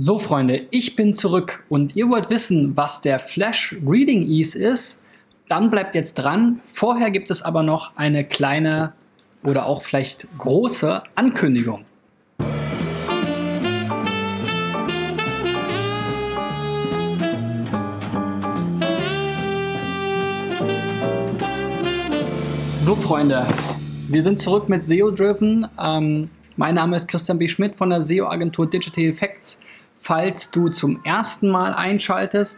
So, 0.00 0.20
Freunde, 0.20 0.68
ich 0.70 0.94
bin 0.94 1.16
zurück 1.16 1.64
und 1.68 1.96
ihr 1.96 2.08
wollt 2.08 2.30
wissen, 2.30 2.76
was 2.76 3.00
der 3.00 3.18
Flash 3.18 3.74
Reading 3.84 4.22
Ease 4.28 4.56
ist? 4.56 5.02
Dann 5.48 5.70
bleibt 5.70 5.96
jetzt 5.96 6.14
dran. 6.14 6.60
Vorher 6.62 7.10
gibt 7.10 7.32
es 7.32 7.42
aber 7.42 7.64
noch 7.64 7.96
eine 7.96 8.22
kleine 8.22 8.92
oder 9.42 9.66
auch 9.66 9.82
vielleicht 9.82 10.28
große 10.38 11.02
Ankündigung. 11.16 11.84
So, 22.80 22.94
Freunde, 22.94 23.44
wir 24.06 24.22
sind 24.22 24.38
zurück 24.38 24.68
mit 24.68 24.84
SEO 24.84 25.10
Driven. 25.10 25.66
Ähm, 25.76 26.30
mein 26.56 26.76
Name 26.76 26.94
ist 26.94 27.08
Christian 27.08 27.40
B. 27.40 27.48
Schmidt 27.48 27.74
von 27.74 27.90
der 27.90 28.00
SEO-Agentur 28.00 28.70
Digital 28.70 29.06
Effects 29.06 29.60
falls 30.08 30.50
du 30.50 30.70
zum 30.70 31.04
ersten 31.04 31.50
Mal 31.50 31.74
einschaltest. 31.74 32.56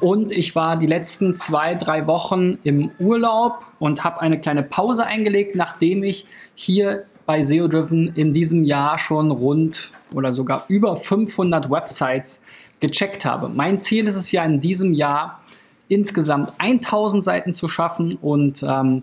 Und 0.00 0.30
ich 0.30 0.54
war 0.54 0.76
die 0.76 0.86
letzten 0.86 1.34
zwei, 1.34 1.74
drei 1.74 2.06
Wochen 2.06 2.58
im 2.62 2.92
Urlaub 3.00 3.66
und 3.80 4.04
habe 4.04 4.20
eine 4.20 4.40
kleine 4.40 4.62
Pause 4.62 5.04
eingelegt, 5.04 5.56
nachdem 5.56 6.04
ich 6.04 6.26
hier 6.54 7.04
bei 7.26 7.42
SEO 7.42 7.66
Driven 7.66 8.14
in 8.14 8.32
diesem 8.32 8.62
Jahr 8.62 8.98
schon 8.98 9.32
rund 9.32 9.90
oder 10.14 10.32
sogar 10.32 10.64
über 10.68 10.96
500 10.96 11.68
Websites 11.68 12.44
gecheckt 12.78 13.24
habe. 13.24 13.48
Mein 13.48 13.80
Ziel 13.80 14.06
ist 14.06 14.16
es 14.16 14.30
ja 14.30 14.44
in 14.44 14.60
diesem 14.60 14.92
Jahr 14.92 15.40
insgesamt 15.88 16.52
1000 16.58 17.24
Seiten 17.24 17.52
zu 17.52 17.66
schaffen 17.66 18.16
und 18.22 18.62
ähm, 18.62 19.02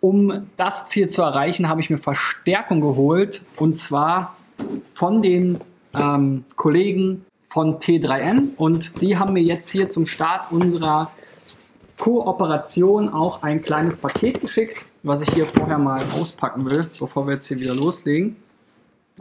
um 0.00 0.46
das 0.56 0.86
Ziel 0.86 1.08
zu 1.08 1.22
erreichen, 1.22 1.68
habe 1.68 1.80
ich 1.80 1.90
mir 1.90 1.98
Verstärkung 1.98 2.80
geholt 2.80 3.42
und 3.56 3.76
zwar 3.76 4.36
von 4.94 5.22
den 5.22 5.58
ähm, 5.94 6.44
Kollegen 6.54 7.24
von 7.52 7.80
T3N 7.80 8.56
und 8.56 9.02
die 9.02 9.18
haben 9.18 9.34
mir 9.34 9.42
jetzt 9.42 9.68
hier 9.68 9.90
zum 9.90 10.06
Start 10.06 10.50
unserer 10.52 11.12
Kooperation 11.98 13.10
auch 13.10 13.42
ein 13.42 13.60
kleines 13.60 13.98
Paket 13.98 14.40
geschickt, 14.40 14.86
was 15.02 15.20
ich 15.20 15.28
hier 15.34 15.44
vorher 15.44 15.76
mal 15.76 16.02
auspacken 16.18 16.64
will, 16.70 16.90
bevor 16.98 17.26
wir 17.26 17.34
jetzt 17.34 17.48
hier 17.48 17.60
wieder 17.60 17.74
loslegen, 17.74 18.36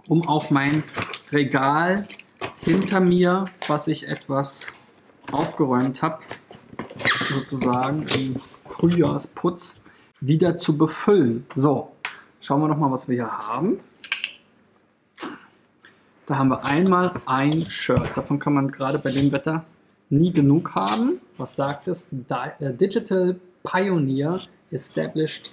um 0.08 0.26
auf 0.30 0.50
mein 0.50 0.82
Regal 1.34 2.08
hinter 2.64 3.02
mir, 3.02 3.44
was 3.68 3.88
ich 3.88 4.08
etwas 4.08 4.68
aufgeräumt 5.34 6.02
habe, 6.02 6.20
sozusagen 7.30 8.08
im 8.18 8.38
Frühjahrsputz, 8.66 9.84
wieder 10.22 10.56
zu 10.56 10.78
befüllen. 10.78 11.46
So, 11.56 11.92
schauen 12.40 12.62
wir 12.62 12.70
noch 12.70 12.78
mal, 12.78 12.92
was 12.92 13.10
wir 13.10 13.16
hier 13.16 13.38
haben. 13.50 13.82
Da 16.32 16.38
haben 16.38 16.48
wir 16.48 16.64
einmal 16.64 17.12
ein 17.26 17.66
Shirt. 17.70 18.16
Davon 18.16 18.40
kann 18.40 18.54
man 18.54 18.72
gerade 18.72 19.00
bei 19.00 19.12
dem 19.12 19.34
Wetter 19.34 19.66
nie 20.10 20.32
genug 20.32 20.76
haben. 20.76 21.20
Was 21.36 21.58
sagt 21.58 21.90
es? 21.90 22.08
Äh, 22.60 22.72
Digital 22.72 23.36
Pioneer 23.66 24.40
Established 24.72 25.52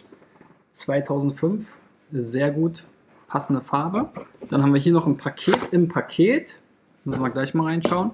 2005. 0.71 1.79
Sehr 2.13 2.53
gut. 2.53 2.87
Passende 3.27 3.61
Farbe. 3.61 4.11
Dann 4.51 4.63
haben 4.63 4.73
wir 4.73 4.81
hier 4.81 4.93
noch 4.93 5.09
ein 5.09 5.17
Paket 5.17 5.59
im 5.73 5.89
Paket. 5.89 6.61
Müssen 7.03 7.23
wir 7.23 7.31
gleich 7.31 7.55
mal 7.55 7.65
reinschauen. 7.65 8.13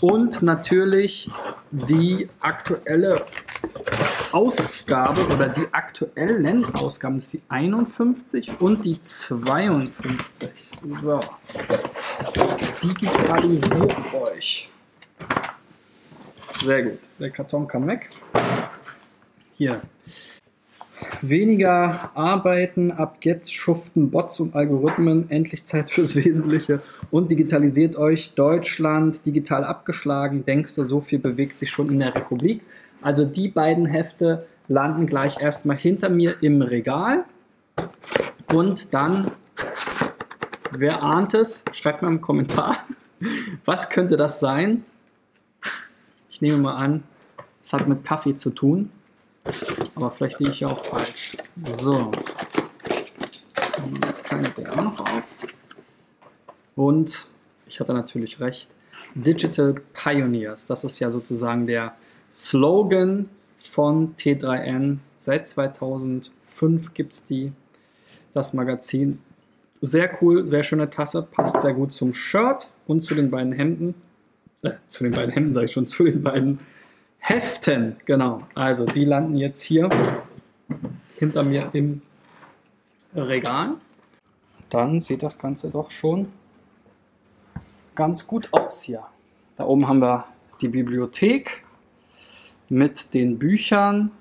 Und 0.00 0.40
natürlich 0.40 1.28
die 1.72 2.28
aktuelle 2.38 3.16
Ausgabe 4.30 5.20
oder 5.34 5.48
die 5.48 5.66
aktuellen 5.72 6.64
Ausgaben 6.76 7.16
ist 7.16 7.32
die 7.32 7.42
51 7.48 8.60
und 8.60 8.84
die 8.84 9.00
52. 9.00 10.50
So. 10.92 11.18
Digitalisiert 12.82 14.14
euch. 14.14 14.70
Sehr 16.62 16.82
gut. 16.82 16.98
Der 17.18 17.30
Karton 17.30 17.66
kann 17.66 17.86
weg. 17.86 18.10
Hier. 19.56 19.80
Weniger 21.22 22.10
arbeiten, 22.14 22.90
ab 22.92 23.18
jetzt 23.22 23.54
schuften 23.54 24.10
Bots 24.10 24.40
und 24.40 24.54
Algorithmen, 24.54 25.30
endlich 25.30 25.64
Zeit 25.64 25.90
fürs 25.90 26.16
Wesentliche 26.16 26.80
und 27.10 27.30
digitalisiert 27.30 27.96
euch. 27.96 28.34
Deutschland 28.34 29.24
digital 29.26 29.64
abgeschlagen, 29.64 30.44
denkst 30.44 30.74
du, 30.74 30.84
so 30.84 31.00
viel 31.00 31.18
bewegt 31.18 31.58
sich 31.58 31.70
schon 31.70 31.90
in 31.90 31.98
der 31.98 32.14
Republik. 32.14 32.62
Also 33.02 33.24
die 33.24 33.48
beiden 33.48 33.86
Hefte 33.86 34.46
landen 34.68 35.06
gleich 35.06 35.40
erstmal 35.40 35.76
hinter 35.76 36.08
mir 36.08 36.36
im 36.42 36.62
Regal. 36.62 37.24
Und 38.52 38.94
dann, 38.94 39.30
wer 40.78 41.02
ahnt 41.02 41.34
es, 41.34 41.64
schreibt 41.72 42.02
mal 42.02 42.08
im 42.08 42.20
Kommentar, 42.20 42.84
was 43.64 43.88
könnte 43.90 44.16
das 44.16 44.40
sein? 44.40 44.84
Ich 46.28 46.40
nehme 46.40 46.58
mal 46.58 46.76
an, 46.76 47.04
es 47.62 47.72
hat 47.72 47.88
mit 47.88 48.04
Kaffee 48.04 48.34
zu 48.34 48.50
tun. 48.50 48.90
Aber 49.94 50.10
vielleicht 50.10 50.38
liege 50.40 50.50
ich 50.50 50.60
ja 50.60 50.68
auch 50.68 50.84
falsch. 50.84 51.36
So. 51.64 52.10
Das 54.00 54.22
kleine 54.22 54.48
der 54.50 54.72
auch 54.72 54.82
noch 54.82 55.00
auf. 55.00 55.22
Und 56.74 57.28
ich 57.66 57.80
hatte 57.80 57.92
natürlich 57.92 58.40
recht. 58.40 58.70
Digital 59.14 59.74
Pioneers. 59.92 60.66
Das 60.66 60.84
ist 60.84 60.98
ja 60.98 61.10
sozusagen 61.10 61.66
der 61.66 61.94
Slogan 62.30 63.28
von 63.56 64.16
T3N. 64.16 64.98
Seit 65.16 65.48
2005 65.48 66.94
gibt 66.94 67.12
es 67.12 67.24
die, 67.24 67.52
das 68.32 68.54
Magazin. 68.54 69.20
Sehr 69.86 70.10
cool, 70.22 70.48
sehr 70.48 70.62
schöne 70.62 70.88
Tasse, 70.88 71.20
passt 71.30 71.60
sehr 71.60 71.74
gut 71.74 71.92
zum 71.92 72.14
Shirt 72.14 72.70
und 72.86 73.02
zu 73.02 73.14
den 73.14 73.30
beiden 73.30 73.52
Hemden. 73.52 73.94
Äh, 74.62 74.70
zu 74.86 75.04
den 75.04 75.12
beiden 75.12 75.30
Hemden 75.30 75.52
sage 75.52 75.66
ich 75.66 75.72
schon, 75.72 75.84
zu 75.84 76.04
den 76.04 76.22
beiden 76.22 76.58
Heften. 77.18 77.96
Genau, 78.06 78.38
also 78.54 78.86
die 78.86 79.04
landen 79.04 79.36
jetzt 79.36 79.60
hier 79.60 79.90
hinter 81.18 81.42
mir 81.42 81.68
im 81.74 82.00
Regal. 83.14 83.74
Dann 84.70 85.00
sieht 85.00 85.22
das 85.22 85.38
Ganze 85.38 85.68
doch 85.68 85.90
schon 85.90 86.32
ganz 87.94 88.26
gut 88.26 88.48
aus 88.52 88.80
hier. 88.84 89.02
Da 89.54 89.66
oben 89.66 89.86
haben 89.86 90.00
wir 90.00 90.24
die 90.62 90.68
Bibliothek 90.68 91.62
mit 92.70 93.12
den 93.12 93.38
Büchern 93.38 94.12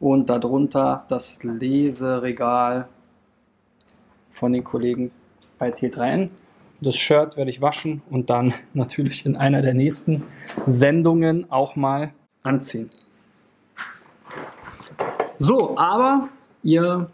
und 0.00 0.28
darunter 0.28 1.06
das 1.08 1.42
Leseregal 1.44 2.90
von 4.32 4.52
den 4.52 4.64
Kollegen 4.64 5.12
bei 5.58 5.70
T3N. 5.70 6.30
Das 6.80 6.96
Shirt 6.96 7.36
werde 7.36 7.50
ich 7.50 7.60
waschen 7.60 8.02
und 8.10 8.28
dann 8.30 8.52
natürlich 8.74 9.24
in 9.24 9.36
einer 9.36 9.62
der 9.62 9.74
nächsten 9.74 10.24
Sendungen 10.66 11.50
auch 11.50 11.76
mal 11.76 12.12
anziehen. 12.42 12.90
So, 15.38 15.78
aber 15.78 16.28
ihr 16.62 17.10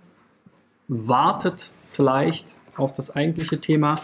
wartet 0.88 1.70
vielleicht 1.90 2.56
auf 2.76 2.92
das 2.92 3.14
eigentliche 3.14 3.60
Thema 3.60 3.96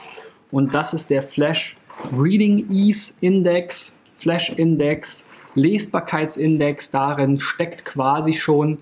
und 0.50 0.74
das 0.74 0.92
ist 0.92 1.10
der 1.10 1.22
Flash 1.22 1.76
Reading 2.12 2.70
Ease 2.70 3.14
Index, 3.20 4.00
Flash 4.14 4.50
Index 4.50 5.30
Lesbarkeitsindex, 5.54 6.90
darin 6.90 7.38
steckt 7.38 7.84
quasi 7.84 8.34
schon 8.34 8.78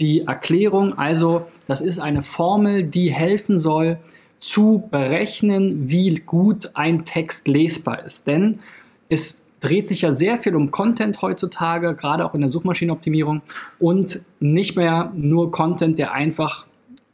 die 0.00 0.22
Erklärung. 0.22 0.96
Also 0.98 1.46
das 1.66 1.80
ist 1.80 1.98
eine 1.98 2.22
Formel, 2.22 2.84
die 2.84 3.12
helfen 3.12 3.58
soll 3.58 3.98
zu 4.40 4.84
berechnen, 4.90 5.88
wie 5.88 6.14
gut 6.16 6.70
ein 6.74 7.04
Text 7.04 7.48
lesbar 7.48 8.04
ist. 8.04 8.26
Denn 8.26 8.58
es 9.08 9.46
dreht 9.60 9.88
sich 9.88 10.02
ja 10.02 10.12
sehr 10.12 10.38
viel 10.38 10.54
um 10.54 10.70
Content 10.70 11.22
heutzutage, 11.22 11.94
gerade 11.94 12.26
auch 12.26 12.34
in 12.34 12.40
der 12.40 12.50
Suchmaschinenoptimierung 12.50 13.42
und 13.78 14.20
nicht 14.40 14.76
mehr 14.76 15.10
nur 15.14 15.50
Content, 15.50 15.98
der 15.98 16.12
einfach 16.12 16.66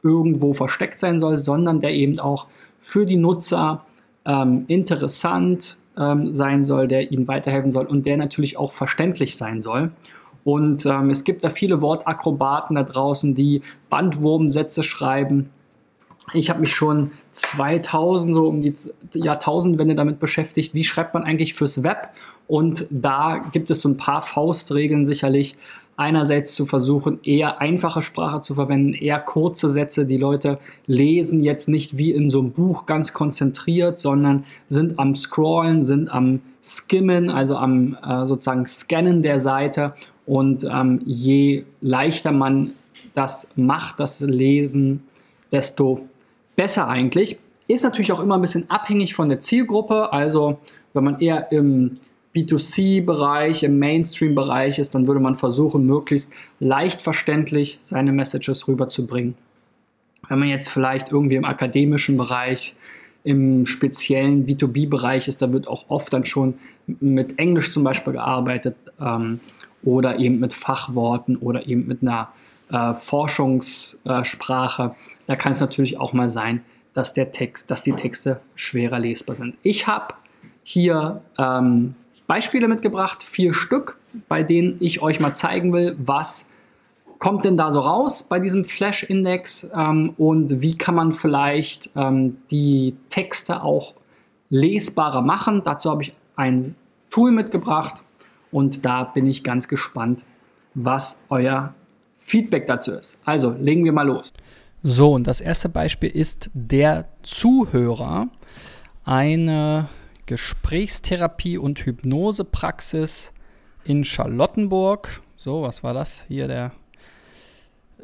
irgendwo 0.03 0.53
versteckt 0.53 0.99
sein 0.99 1.21
soll, 1.21 1.37
sondern 1.37 1.81
der 1.81 1.93
eben 1.93 2.19
auch 2.19 2.49
für 2.81 3.07
die 3.07 3.17
Nutzer 3.17 3.85
ähm, 4.25 4.65
interessant, 4.67 5.77
ähm, 5.97 6.33
sein 6.33 6.65
soll, 6.65 6.89
der 6.89 7.13
ihnen 7.13 7.29
weiterhelfen 7.29 7.71
soll 7.71 7.87
und 7.87 8.07
der 8.07 8.17
natürlich 8.17 8.57
auch 8.57 8.73
verständlich 8.73 9.37
sein 9.37 9.63
soll. 9.63 9.93
Und 10.45 10.87
ähm, 10.87 11.11
es 11.11 11.25
gibt 11.25 11.45
da 11.45 11.51
viele 11.51 11.83
Wortakrobaten 11.83 12.77
da 12.77 12.83
draußen, 12.83 13.35
die 13.35 13.63
Bandwurmsätze 13.89 14.83
schreiben. 14.83 15.51
Ich 16.33 16.51
habe 16.51 16.61
mich 16.61 16.75
schon 16.75 17.11
2000, 17.33 18.35
so 18.35 18.49
um 18.49 18.63
die 18.63 18.75
Jahrtausendwende 19.15 19.95
damit 19.95 20.21
beschäftigt, 20.21 20.75
wie 20.75 20.85
schreibt 20.85 21.15
man 21.15 21.25
eigentlich 21.25 21.55
fürs 21.55 21.83
Web. 21.83 22.11
Und 22.47 22.87
da 22.91 23.45
gibt 23.53 23.71
es 23.71 23.81
so 23.81 23.89
ein 23.89 23.97
paar 23.97 24.23
Faustregeln 24.23 25.07
sicherlich, 25.07 25.57
einerseits 26.01 26.55
zu 26.55 26.65
versuchen, 26.65 27.19
eher 27.25 27.61
einfache 27.61 28.01
Sprache 28.01 28.41
zu 28.41 28.55
verwenden, 28.55 28.95
eher 28.95 29.19
kurze 29.19 29.69
Sätze. 29.69 30.07
Die 30.07 30.17
Leute 30.17 30.59
lesen 30.87 31.45
jetzt 31.45 31.69
nicht 31.69 31.99
wie 31.99 32.11
in 32.11 32.31
so 32.31 32.41
einem 32.41 32.53
Buch 32.53 32.87
ganz 32.87 33.13
konzentriert, 33.13 33.99
sondern 33.99 34.45
sind 34.71 34.99
am 34.99 35.15
Scrollen, 35.15 35.85
sind 35.85 36.11
am 36.11 36.41
Skimmen, 36.63 37.29
also 37.29 37.57
am 37.57 37.99
äh, 38.03 38.27
sozusagen 38.27 38.65
Scannen 38.65 39.21
der 39.21 39.41
Seite. 39.41 39.93
Und 40.31 40.63
ähm, 40.63 41.01
je 41.07 41.65
leichter 41.81 42.31
man 42.31 42.71
das 43.17 43.51
macht, 43.57 43.99
das 43.99 44.21
Lesen, 44.21 45.03
desto 45.51 46.07
besser 46.55 46.87
eigentlich. 46.87 47.41
Ist 47.67 47.83
natürlich 47.83 48.13
auch 48.13 48.23
immer 48.23 48.37
ein 48.37 48.41
bisschen 48.41 48.71
abhängig 48.71 49.17
von 49.17 49.29
der 49.29 49.41
Zielgruppe. 49.41 50.13
Also 50.13 50.61
wenn 50.95 51.03
man 51.03 51.19
eher 51.19 51.51
im 51.51 51.97
B2C-Bereich, 52.33 53.65
im 53.65 53.81
Mainstream-Bereich 53.81 54.79
ist, 54.79 54.95
dann 54.95 55.09
würde 55.09 55.19
man 55.19 55.35
versuchen, 55.35 55.85
möglichst 55.85 56.33
leicht 56.61 57.03
verständlich 57.03 57.81
seine 57.83 58.13
Messages 58.13 58.69
rüberzubringen. 58.69 59.35
Wenn 60.29 60.39
man 60.39 60.49
jetzt 60.49 60.69
vielleicht 60.69 61.11
irgendwie 61.11 61.35
im 61.35 61.45
akademischen 61.45 62.17
Bereich, 62.17 62.77
im 63.25 63.67
speziellen 63.67 64.47
B2B-Bereich 64.47 65.27
ist, 65.27 65.43
da 65.43 65.53
wird 65.53 65.67
auch 65.67 65.87
oft 65.89 66.13
dann 66.13 66.25
schon 66.25 66.55
mit 66.87 67.37
Englisch 67.41 67.73
zum 67.73 67.83
Beispiel 67.83 68.13
gearbeitet 68.13 68.77
ähm, 69.01 69.41
oder 69.83 70.19
eben 70.19 70.41
mit 70.41 70.53
Fachworten 70.53 71.37
oder 71.37 71.67
eben 71.67 71.87
mit 71.87 72.03
einer 72.03 72.29
äh, 72.71 72.95
Forschungssprache. 72.95 74.95
da 75.27 75.37
kann 75.37 75.53
es 75.53 75.61
natürlich 75.61 75.99
auch 75.99 76.13
mal 76.13 76.29
sein, 76.29 76.63
dass 76.95 77.15
der 77.15 77.33
Text, 77.33 77.71
dass 77.71 77.83
die 77.83 77.93
Texte 77.93 78.41
schwerer 78.55 78.99
lesbar 78.99 79.37
sind. 79.37 79.57
Ich 79.63 79.87
habe 79.87 80.15
hier 80.63 81.23
ähm, 81.39 81.95
Beispiele 82.27 82.69
mitgebracht, 82.69 83.23
vier 83.23 83.55
Stück, 83.55 83.99
bei 84.29 84.43
denen 84.43 84.77
ich 84.81 85.03
euch 85.03 85.21
mal 85.21 85.35
zeigen 85.35 85.73
will, 85.73 85.97
was 85.99 86.49
kommt 87.19 87.45
denn 87.45 87.57
da 87.57 87.71
so 87.71 87.81
raus 87.81 88.25
bei 88.25 88.41
diesem 88.41 88.65
Flash-Index 88.65 89.71
ähm, 89.77 90.15
und 90.17 90.63
wie 90.63 90.77
kann 90.77 90.95
man 90.95 91.13
vielleicht 91.13 91.91
ähm, 91.95 92.39
die 92.51 92.97
Texte 93.11 93.63
auch 93.63 93.95
lesbarer 94.49 95.23
machen. 95.23 95.63
Dazu 95.65 95.91
habe 95.91 96.03
ich 96.03 96.15
ein 96.35 96.75
Tool 97.11 97.31
mitgebracht 97.31 98.03
und 98.51 98.85
da 98.85 99.05
bin 99.05 99.27
ich 99.27 99.45
ganz 99.45 99.69
gespannt, 99.69 100.25
was 100.75 101.25
euer 101.31 101.75
Feedback 102.17 102.67
dazu 102.67 102.93
ist. 102.93 103.21
Also 103.25 103.51
legen 103.59 103.85
wir 103.85 103.93
mal 103.93 104.07
los. 104.07 104.33
So, 104.83 105.13
und 105.13 105.27
das 105.27 105.41
erste 105.41 105.69
Beispiel 105.69 106.11
ist 106.11 106.51
der 106.55 107.07
Zuhörer. 107.23 108.29
Eine 109.05 109.89
Gesprächstherapie 110.27 111.59
und 111.59 111.81
Hypnosepraxis 111.81 113.33
in 113.85 114.05
Charlottenburg. 114.05 115.23
So, 115.37 115.63
was 115.63 115.83
war 115.83 115.95
das? 115.95 116.25
Hier 116.29 116.47
der 116.47 116.73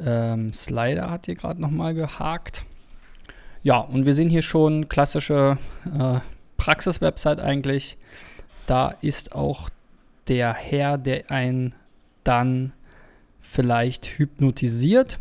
ähm, 0.01 0.53
Slider 0.53 1.11
hat 1.11 1.27
hier 1.27 1.35
gerade 1.35 1.61
nochmal 1.61 1.95
gehakt. 1.95 2.65
Ja, 3.63 3.79
und 3.79 4.07
wir 4.07 4.15
sehen 4.15 4.29
hier 4.29 4.43
schon 4.43 4.89
klassische 4.89 5.59
äh, 5.87 6.21
Praxis-Website 6.57 7.41
eigentlich. 7.41 7.97
Da 8.67 8.95
ist 9.01 9.35
auch 9.35 9.71
der 10.29 10.53
Herr, 10.55 10.99
der 10.99 11.31
einen 11.31 11.75
dann 12.25 12.73
vielleicht 13.41 14.07
hypnotisiert. 14.07 15.19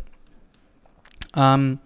Ähm, 1.36 1.78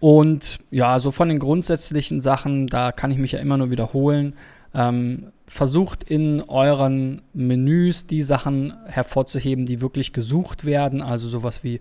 und 0.00 0.58
ja, 0.70 1.00
so 1.00 1.10
von 1.10 1.28
den 1.28 1.38
grundsätzlichen 1.38 2.20
Sachen, 2.20 2.66
da 2.66 2.92
kann 2.92 3.10
ich 3.10 3.18
mich 3.18 3.32
ja 3.32 3.40
immer 3.40 3.56
nur 3.56 3.70
wiederholen. 3.70 4.34
Ähm, 4.74 5.32
versucht 5.46 6.04
in 6.04 6.42
euren 6.42 7.22
Menüs 7.32 8.06
die 8.06 8.22
Sachen 8.22 8.74
hervorzuheben, 8.86 9.64
die 9.64 9.80
wirklich 9.80 10.12
gesucht 10.12 10.64
werden. 10.64 11.02
Also 11.02 11.26
sowas 11.28 11.64
wie 11.64 11.80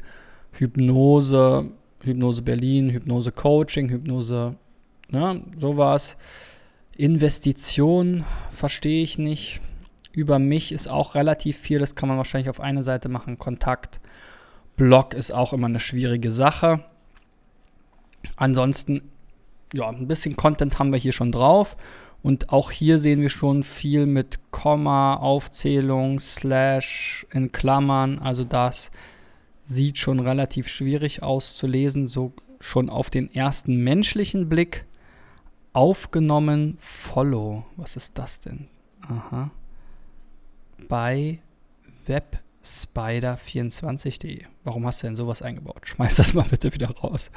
Hypnose, 0.54 1.72
Hypnose 2.04 2.42
Berlin, 2.42 2.90
Hypnose 2.90 3.31
Coaching, 3.31 3.90
Hypnose, 3.90 4.56
ne, 5.10 5.44
sowas. 5.57 6.18
Investition 6.95 8.24
verstehe 8.51 9.04
ich 9.04 9.19
nicht. 9.19 9.60
Über 10.18 10.40
mich 10.40 10.72
ist 10.72 10.90
auch 10.90 11.14
relativ 11.14 11.60
viel, 11.60 11.78
das 11.78 11.94
kann 11.94 12.10
man 12.10 12.18
wahrscheinlich 12.18 12.50
auf 12.50 12.60
eine 12.60 12.81
Seite 12.81 13.08
machen. 13.08 13.38
Kontakt, 13.38 14.00
Blog 14.75 15.14
ist 15.14 15.30
auch 15.30 15.54
immer 15.54 15.68
eine 15.68 15.80
schwierige 15.80 16.31
Sache. 16.31 16.84
Ansonsten, 18.36 19.12
ja, 19.74 19.88
ein 19.88 20.08
bisschen 20.08 20.36
Content 20.36 20.80
haben 20.80 20.92
wir 20.92 20.98
hier 20.98 21.12
schon 21.12 21.31
drauf. 21.31 21.78
Und 22.24 22.50
auch 22.50 22.72
hier 22.72 22.98
sehen 22.98 23.22
wir 23.22 23.30
schon 23.30 23.62
viel 23.62 24.08
mit 24.08 24.40
Komma, 24.50 25.18
Aufzählung, 25.18 26.19
Slash 26.19 27.28
in 27.31 27.52
Klammern. 27.52 28.18
Also 28.18 28.44
das 28.44 28.90
sieht 29.66 30.00
schon 30.00 30.19
relativ 30.19 30.68
schwierig 30.68 31.22
aus 31.22 31.56
zu 31.56 31.68
lesen, 31.68 32.08
so 32.08 32.34
schon 32.60 32.90
auf 32.90 33.12
den 33.12 33.31
ersten 33.31 33.84
menschlichen 33.84 34.50
Blick. 34.50 34.86
Aufgenommen, 35.74 36.80
Follow. 36.80 37.68
Was 37.75 37.96
ist 37.96 38.18
das 38.18 38.40
denn? 38.40 38.68
Aha. 39.02 39.52
Bei 40.88 41.39
webspider24.de. 42.07 44.45
Warum 44.63 44.85
hast 44.85 45.03
du 45.03 45.07
denn 45.07 45.15
sowas 45.15 45.41
eingebaut? 45.41 45.81
Schmeiß 45.88 46.15
das 46.15 46.33
mal 46.33 46.45
bitte 46.50 46.74
wieder 46.74 46.89
raus. 46.89 47.31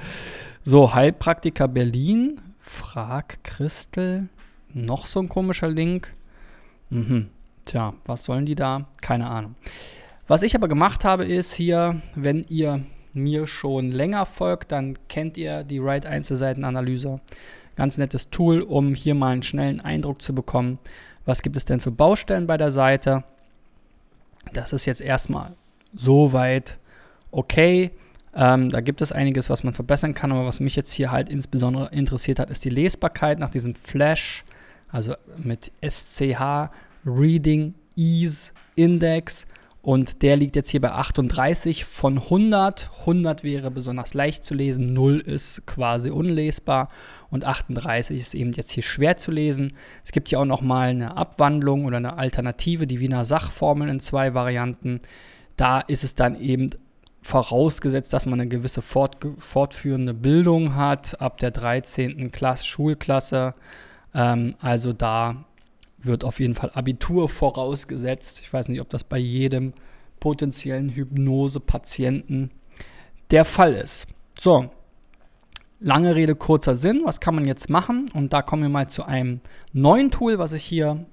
So, 0.63 0.95
Heilpraktiker 0.95 1.69
Berlin. 1.69 2.41
Frag 2.59 3.43
Christel 3.43 4.29
noch 4.75 5.07
so 5.07 5.21
ein 5.21 5.29
komischer 5.29 5.69
Link. 5.69 6.13
Mhm. 6.91 7.29
Tja, 7.65 7.95
was 8.05 8.25
sollen 8.25 8.47
die 8.47 8.55
da? 8.55 8.87
Keine 9.01 9.29
Ahnung. 9.29 9.55
Was 10.27 10.43
ich 10.43 10.55
aber 10.55 10.69
gemacht 10.69 11.05
habe, 11.05 11.25
ist 11.25 11.55
hier, 11.55 12.01
wenn 12.15 12.45
ihr 12.49 12.85
mir 13.13 13.47
schon 13.47 13.91
länger 13.91 14.27
folgt, 14.27 14.73
dann 14.73 14.97
kennt 15.09 15.37
ihr 15.37 15.65
die 15.65 15.79
Right 15.79 16.07
Einzelseitenanalyse. 16.07 17.21
Ganz 17.77 17.99
nettes 17.99 18.31
Tool, 18.31 18.63
um 18.63 18.95
hier 18.95 19.15
mal 19.15 19.33
einen 19.33 19.43
schnellen 19.43 19.81
Eindruck 19.81 20.23
zu 20.23 20.35
bekommen. 20.35 20.79
Was 21.25 21.43
gibt 21.43 21.57
es 21.57 21.65
denn 21.65 21.81
für 21.81 21.91
Baustellen 21.91 22.47
bei 22.47 22.57
der 22.57 22.71
Seite? 22.71 23.25
Das 24.53 24.73
ist 24.73 24.87
jetzt 24.87 25.01
erstmal 25.01 25.53
soweit 25.95 26.79
okay. 27.31 27.91
Ähm, 28.35 28.71
da 28.71 28.81
gibt 28.81 29.03
es 29.03 29.13
einiges, 29.13 29.51
was 29.51 29.65
man 29.65 29.75
verbessern 29.75 30.15
kann, 30.15 30.33
aber 30.33 30.47
was 30.47 30.61
mich 30.61 30.77
jetzt 30.77 30.93
hier 30.93 31.11
halt 31.11 31.29
insbesondere 31.29 31.89
interessiert 31.93 32.39
hat, 32.39 32.49
ist 32.49 32.65
die 32.65 32.71
Lesbarkeit 32.71 33.39
nach 33.39 33.51
diesem 33.51 33.75
Flash 33.75 34.45
also 34.93 35.15
mit 35.37 35.73
SCH 35.87 36.71
Reading 37.05 37.75
Ease 37.97 38.53
Index. 38.77 39.47
Und 39.83 40.23
der 40.23 40.37
liegt 40.37 40.57
jetzt 40.57 40.71
hier 40.71 40.81
bei 40.81 40.93
38 40.93 41.87
von 41.87 42.19
100. 42.19 42.91
100 43.01 43.43
wäre 43.43 43.71
besonders 43.71 44.13
leicht 44.13 44.45
zu 44.45 44.55
lesen, 44.55 44.93
0 44.93 45.21
ist 45.21 45.67
quasi 45.67 46.11
unlesbar 46.11 46.89
und 47.31 47.45
38 47.45 48.19
ist 48.19 48.35
eben 48.35 48.53
jetzt 48.53 48.73
hier 48.73 48.83
schwer 48.83 49.17
zu 49.17 49.31
lesen. 49.31 49.73
Es 50.05 50.13
gibt 50.13 50.29
hier 50.29 50.41
auch 50.41 50.45
nochmal 50.45 50.91
eine 50.91 51.17
Abwandlung 51.17 51.87
oder 51.87 51.97
eine 51.97 52.19
Alternative, 52.19 52.87
die 52.87 53.01
Wiener 53.01 53.25
Sachformeln 53.25 53.89
in 53.89 54.01
zwei 54.01 54.35
Varianten. 54.35 55.01
Da 55.57 55.81
ist 55.81 56.05
es 56.05 56.15
dann 56.15 56.39
eben 56.39 56.71
vorausgesetzt, 57.23 58.13
dass 58.13 58.27
man 58.27 58.41
eine 58.41 58.49
gewisse 58.49 58.83
fort, 58.83 59.17
fortführende 59.39 60.13
Bildung 60.13 60.75
hat, 60.75 61.21
ab 61.21 61.39
der 61.39 61.53
13. 61.53 62.31
Klasse, 62.31 62.67
Schulklasse 62.67 63.55
ähm, 64.15 64.55
also 64.61 64.93
da 64.93 65.45
wird 66.03 66.25
auf 66.25 66.41
jeden 66.41 66.55
Fall 66.55 66.71
Abitur 66.75 67.29
vorausgesetzt. 67.29 68.41
Ich 68.41 68.53
weiß 68.53 68.69
nicht, 68.69 68.81
ob 68.81 68.89
das 68.89 69.05
bei 69.05 69.19
jedem 69.19 69.73
potenziellen 70.19 70.91
Hypnose-Patienten 70.91 72.51
der 73.31 73.45
Fall 73.45 73.75
ist. 73.75 74.07
So, 74.39 74.71
lange 75.79 76.15
Rede, 76.15 76.35
kurzer 76.35 76.75
Sinn. 76.75 77.03
Was 77.05 77.21
kann 77.21 77.35
man 77.35 77.47
jetzt 77.47 77.71
machen? 77.71 78.11
Und 78.15 78.33
da 78.33 78.43
kommen 78.43 78.63
wir 78.63 78.69
mal 78.69 78.89
zu 78.89 79.05
einem 79.05 79.41
neuen 79.73 80.11
Tool, 80.11 80.39
was 80.39 80.53
ich 80.53 80.65
hier 80.65 81.05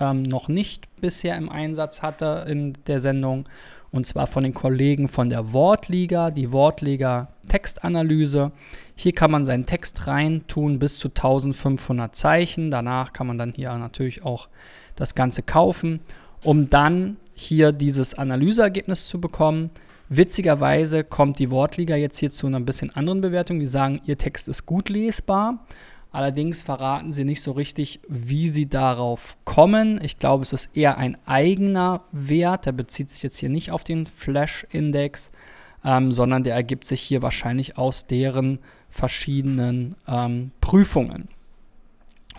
ähm, 0.00 0.22
noch 0.22 0.48
nicht 0.48 0.88
bisher 1.00 1.36
im 1.36 1.48
Einsatz 1.48 2.02
hatte 2.02 2.46
in 2.48 2.74
der 2.86 2.98
Sendung. 2.98 3.44
Und 3.90 4.06
zwar 4.06 4.26
von 4.26 4.42
den 4.42 4.52
Kollegen 4.52 5.08
von 5.08 5.30
der 5.30 5.52
Wortliga, 5.52 6.30
die 6.30 6.52
Wortliga 6.52 7.28
Textanalyse. 7.48 8.52
Hier 8.94 9.12
kann 9.12 9.30
man 9.30 9.44
seinen 9.44 9.64
Text 9.64 10.06
reintun 10.06 10.78
bis 10.78 10.98
zu 10.98 11.08
1500 11.08 12.14
Zeichen. 12.14 12.70
Danach 12.70 13.12
kann 13.12 13.26
man 13.26 13.38
dann 13.38 13.52
hier 13.54 13.72
natürlich 13.78 14.22
auch 14.24 14.48
das 14.94 15.14
Ganze 15.14 15.42
kaufen, 15.42 16.00
um 16.42 16.68
dann 16.68 17.16
hier 17.32 17.72
dieses 17.72 18.14
Analyseergebnis 18.14 19.08
zu 19.08 19.20
bekommen. 19.20 19.70
Witzigerweise 20.10 21.04
kommt 21.04 21.38
die 21.38 21.50
Wortliga 21.50 21.96
jetzt 21.96 22.18
hier 22.18 22.30
zu 22.30 22.46
einer 22.46 22.60
bisschen 22.60 22.94
anderen 22.94 23.20
Bewertung. 23.20 23.60
Die 23.60 23.66
sagen, 23.66 24.00
ihr 24.04 24.18
Text 24.18 24.48
ist 24.48 24.66
gut 24.66 24.88
lesbar. 24.88 25.64
Allerdings 26.10 26.62
verraten 26.62 27.12
sie 27.12 27.24
nicht 27.24 27.42
so 27.42 27.52
richtig, 27.52 28.00
wie 28.08 28.48
sie 28.48 28.68
darauf 28.68 29.36
kommen. 29.44 30.00
Ich 30.02 30.18
glaube, 30.18 30.42
es 30.42 30.52
ist 30.52 30.76
eher 30.76 30.96
ein 30.96 31.18
eigener 31.26 32.02
Wert. 32.12 32.66
Der 32.66 32.72
bezieht 32.72 33.10
sich 33.10 33.22
jetzt 33.22 33.36
hier 33.36 33.50
nicht 33.50 33.70
auf 33.70 33.84
den 33.84 34.06
Flash-Index, 34.06 35.30
ähm, 35.84 36.10
sondern 36.10 36.44
der 36.44 36.54
ergibt 36.54 36.84
sich 36.84 37.02
hier 37.02 37.20
wahrscheinlich 37.20 37.76
aus 37.76 38.06
deren 38.06 38.58
verschiedenen 38.88 39.96
ähm, 40.06 40.50
Prüfungen. 40.62 41.28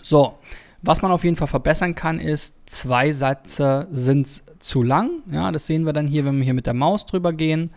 So, 0.01 0.39
was 0.81 1.01
man 1.01 1.11
auf 1.11 1.23
jeden 1.23 1.35
Fall 1.35 1.47
verbessern 1.47 1.93
kann, 1.93 2.19
ist, 2.19 2.55
zwei 2.65 3.11
Sätze 3.11 3.87
sind 3.91 4.27
zu 4.59 4.81
lang. 4.81 5.21
Ja, 5.31 5.51
das 5.51 5.67
sehen 5.67 5.85
wir 5.85 5.93
dann 5.93 6.07
hier, 6.07 6.25
wenn 6.25 6.37
wir 6.37 6.43
hier 6.43 6.53
mit 6.53 6.65
der 6.65 6.73
Maus 6.73 7.05
drüber 7.05 7.33
gehen. 7.33 7.71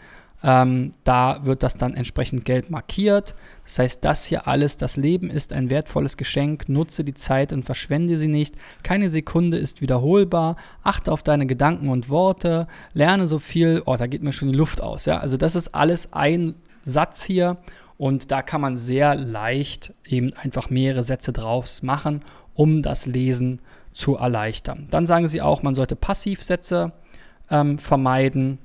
Ähm, 0.44 0.92
da 1.04 1.44
wird 1.44 1.62
das 1.62 1.76
dann 1.76 1.94
entsprechend 1.94 2.44
gelb 2.44 2.68
markiert. 2.70 3.34
Das 3.64 3.78
heißt, 3.78 4.04
das 4.04 4.25
hier 4.25 4.49
alles, 4.49 4.76
das 4.76 4.96
Leben 4.96 5.30
ist 5.30 5.52
ein 5.52 5.70
wertvolles 5.70 6.16
Geschenk, 6.16 6.68
nutze 6.68 7.04
die 7.04 7.14
Zeit 7.14 7.52
und 7.52 7.64
verschwende 7.64 8.16
sie 8.16 8.28
nicht. 8.28 8.56
Keine 8.82 9.08
Sekunde 9.08 9.56
ist 9.58 9.80
wiederholbar. 9.80 10.56
Achte 10.82 11.12
auf 11.12 11.22
deine 11.22 11.46
Gedanken 11.46 11.88
und 11.88 12.08
Worte. 12.08 12.66
Lerne 12.92 13.28
so 13.28 13.38
viel. 13.38 13.82
Oh, 13.87 13.96
da 13.96 14.06
geht 14.06 14.22
mir 14.22 14.32
schon 14.32 14.49
die 14.49 14.58
Luft 14.58 14.80
aus. 14.80 15.04
Ja? 15.04 15.18
Also 15.18 15.37
das 15.37 15.54
ist 15.54 15.75
alles 15.75 16.12
ein 16.12 16.54
Satz 16.82 17.22
hier 17.25 17.58
Und 17.96 18.32
da 18.32 18.42
kann 18.42 18.61
man 18.61 18.76
sehr 18.76 19.14
leicht 19.14 19.94
eben 20.04 20.32
einfach 20.34 20.70
mehrere 20.70 21.04
Sätze 21.04 21.32
draus 21.32 21.82
machen, 21.82 22.22
um 22.54 22.82
das 22.82 23.06
Lesen 23.06 23.61
zu 23.92 24.16
erleichtern. 24.16 24.88
Dann 24.90 25.06
sagen 25.06 25.28
sie 25.28 25.40
auch, 25.40 25.62
man 25.62 25.76
sollte 25.76 25.94
Passivsätze 25.94 26.92
ähm, 27.50 27.78
vermeiden. 27.78 28.58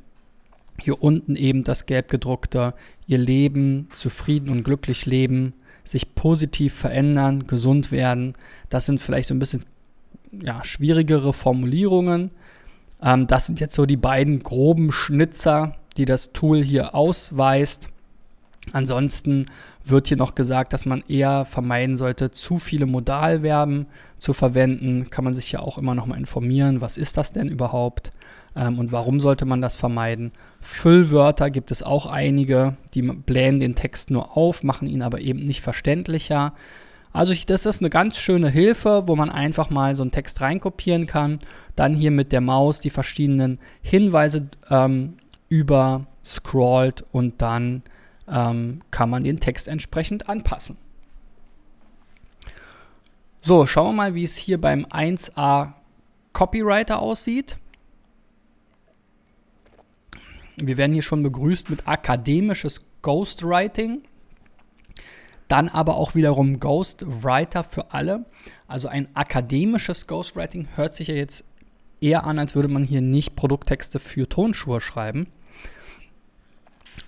Hier 0.81 1.01
unten 1.01 1.36
eben 1.36 1.63
das 1.63 1.86
gelb 1.86 2.10
gedruckte, 2.10 2.74
ihr 3.07 3.17
Leben, 3.17 3.89
zufrieden 3.93 4.50
und 4.50 4.63
glücklich 4.63 5.05
leben, 5.05 5.53
sich 5.84 6.15
positiv 6.15 6.74
verändern, 6.74 7.48
gesund 7.48 7.91
werden. 7.91 8.34
Das 8.69 8.86
sind 8.86 9.00
vielleicht 9.00 9.29
so 9.29 9.36
ein 9.36 9.39
bisschen 9.39 9.63
ja, 10.31 10.63
schwierigere 10.63 11.34
Formulierungen. 11.34 12.31
Ähm, 13.01 13.27
das 13.27 13.46
sind 13.46 13.60
jetzt 13.60 13.75
so 13.75 13.86
die 13.86 13.98
beiden 13.98 14.39
groben 14.39 14.91
Schnitzer, 14.91 15.75
die 15.98 16.05
das 16.05 16.34
Tool 16.34 16.63
hier 16.63 16.93
ausweist. 16.93 17.89
Ansonsten 18.74 19.48
wird 19.86 20.07
hier 20.07 20.17
noch 20.17 20.36
gesagt, 20.36 20.74
dass 20.74 20.86
man 20.86 21.03
eher 21.07 21.46
vermeiden 21.46 21.98
sollte, 21.98 22.31
zu 22.31 22.60
viele 22.60 22.86
Modalverben 22.86 23.88
zu 24.17 24.34
verwenden. 24.34 25.10
Kann 25.10 25.24
man 25.24 25.34
sich 25.34 25.51
ja 25.51 25.60
auch 25.60 25.77
immer 25.77 25.96
noch 25.96 26.05
mal 26.05 26.17
informieren, 26.17 26.81
was 26.81 26.98
ist 26.98 27.17
das 27.17 27.31
denn 27.31 27.48
überhaupt 27.48 28.12
ähm, 28.56 28.80
und 28.80 28.92
warum 28.92 29.20
sollte 29.20 29.46
man 29.46 29.62
das 29.62 29.77
vermeiden. 29.77 30.32
Füllwörter 30.62 31.50
gibt 31.50 31.72
es 31.72 31.84
auch 31.84 32.06
einige, 32.06 32.77
die 32.94 33.01
blähen 33.01 33.60
den 33.60 33.75
Text 33.75 34.12
nur 34.12 34.38
auf, 34.38 34.63
machen 34.63 34.88
ihn 34.88 35.01
aber 35.01 35.22
eben 35.22 35.39
nicht 35.39 35.62
verständlicher. 35.62 36.54
Also 37.13 37.34
das 37.48 37.66
ist 37.66 37.82
eine 37.82 37.89
ganz 37.89 38.18
schöne 38.18 38.50
Hilfe, 38.50 39.04
wo 39.08 39.16
man 39.16 39.30
einfach 39.30 39.70
mal 39.70 39.96
so 39.96 40.04
einen 40.04 40.12
Text 40.12 40.42
reinkopieren 40.42 41.08
kann, 41.08 41.39
dann 41.75 41.94
hier 41.94 42.12
mit 42.12 42.32
der 42.32 42.42
Maus 42.42 42.80
die 42.80 42.89
verschiedenen 42.89 43.60
Hinweise 43.82 44.50
ähm, 44.70 45.18
überscrollt 45.50 47.06
und 47.12 47.42
dann 47.42 47.84
ähm, 48.27 48.82
kann 48.92 49.10
man 49.10 49.24
den 49.24 49.39
Text 49.39 49.68
entsprechend 49.68 50.30
anpassen. 50.30 50.77
So, 53.42 53.66
schauen 53.66 53.96
wir 53.96 54.04
mal, 54.04 54.13
wie 54.13 54.24
es 54.24 54.36
hier 54.36 54.60
beim 54.60 54.86
1a 54.86 55.72
Copywriter 56.34 57.00
aussieht. 57.00 57.58
Wir 60.57 60.77
werden 60.77 60.93
hier 60.93 61.03
schon 61.03 61.23
begrüßt 61.23 61.69
mit 61.69 61.87
akademisches 61.87 62.81
Ghostwriting. 63.03 64.01
Dann 65.47 65.69
aber 65.69 65.95
auch 65.95 66.15
wiederum 66.15 66.59
Ghostwriter 66.59 67.63
für 67.63 67.93
alle. 67.93 68.25
Also 68.67 68.87
ein 68.87 69.07
akademisches 69.13 70.07
Ghostwriting 70.07 70.67
hört 70.75 70.93
sich 70.93 71.07
ja 71.07 71.15
jetzt 71.15 71.45
eher 72.01 72.25
an, 72.25 72.39
als 72.39 72.55
würde 72.55 72.67
man 72.67 72.83
hier 72.83 73.01
nicht 73.01 73.35
Produkttexte 73.35 73.99
für 73.99 74.27
Tonschuhe 74.27 74.81
schreiben. 74.81 75.27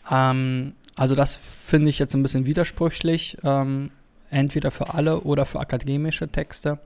Ähm, 0.10 0.74
also 0.96 1.16
das 1.16 1.36
finde 1.36 1.90
ich 1.90 2.00
jetzt 2.00 2.14
ein 2.14 2.24
bisschen 2.24 2.46
widersprüchlich. 2.46 3.38
Ähm, 3.44 3.92
entweder 4.30 4.70
für 4.72 4.94
alle 4.94 5.22
oder 5.22 5.46
für 5.46 5.60
akademische 5.60 6.30
Texte. 6.30 6.80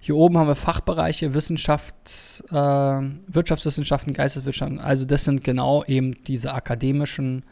Hier 0.00 0.16
oben 0.16 0.38
haben 0.38 0.46
wir 0.46 0.54
Fachbereiche, 0.54 1.34
Wissenschaft, 1.34 2.44
äh, 2.50 2.54
Wirtschaftswissenschaften, 2.54 4.12
Geisteswissenschaften. 4.12 4.80
Also 4.80 5.06
das 5.06 5.24
sind 5.24 5.42
genau 5.42 5.84
eben 5.84 6.22
diese 6.24 6.54
akademischen 6.54 7.44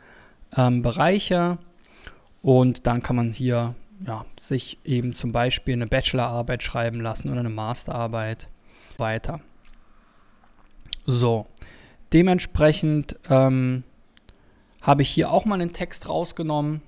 ähm, 0.56 0.82
Bereiche. 0.82 1.58
Und 2.42 2.86
dann 2.86 3.02
kann 3.02 3.16
man 3.16 3.32
hier 3.32 3.74
ja, 4.06 4.24
sich 4.38 4.78
eben 4.84 5.12
zum 5.12 5.32
Beispiel 5.32 5.74
eine 5.74 5.86
Bachelorarbeit 5.86 6.62
schreiben 6.62 7.00
lassen 7.00 7.30
oder 7.30 7.40
eine 7.40 7.50
Masterarbeit 7.50 8.48
weiter. 8.98 9.40
So, 11.06 11.46
dementsprechend 12.12 13.16
ähm, 13.28 13.84
habe 14.82 15.02
ich 15.02 15.08
hier 15.08 15.30
auch 15.30 15.44
mal 15.44 15.60
einen 15.60 15.72
Text 15.72 16.08
rausgenommen 16.08 16.82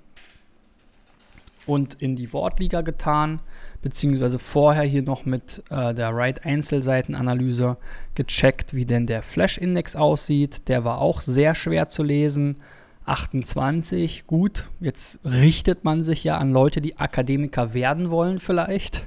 und 1.69 1.95
in 1.95 2.17
die 2.17 2.33
Wortliga 2.33 2.81
getan, 2.81 3.41
beziehungsweise 3.83 4.39
vorher 4.39 4.85
hier 4.85 5.03
noch 5.03 5.27
mit 5.27 5.63
äh, 5.71 5.95
der 5.95 6.15
Write-Einzelseitenanalyse 6.15 7.77
gecheckt, 8.15 8.75
wie 8.75 8.87
denn 8.87 9.07
der 9.07 9.23
Flash-Index 9.23 9.95
aussieht. 9.95 10.69
Der 10.69 10.85
war 10.85 11.01
auch 11.01 11.21
sehr 11.21 11.55
schwer 11.55 11.89
zu 11.89 12.03
lesen. 12.03 12.57
28, 13.05 14.27
gut, 14.27 14.65
jetzt 14.81 15.19
richtet 15.25 15.85
man 15.85 16.05
sich 16.05 16.25
ja 16.25 16.37
an 16.39 16.53
Leute, 16.53 16.81
die 16.81 16.99
Akademiker 16.99 17.73
werden 17.75 18.11
wollen 18.11 18.39
vielleicht. 18.39 19.07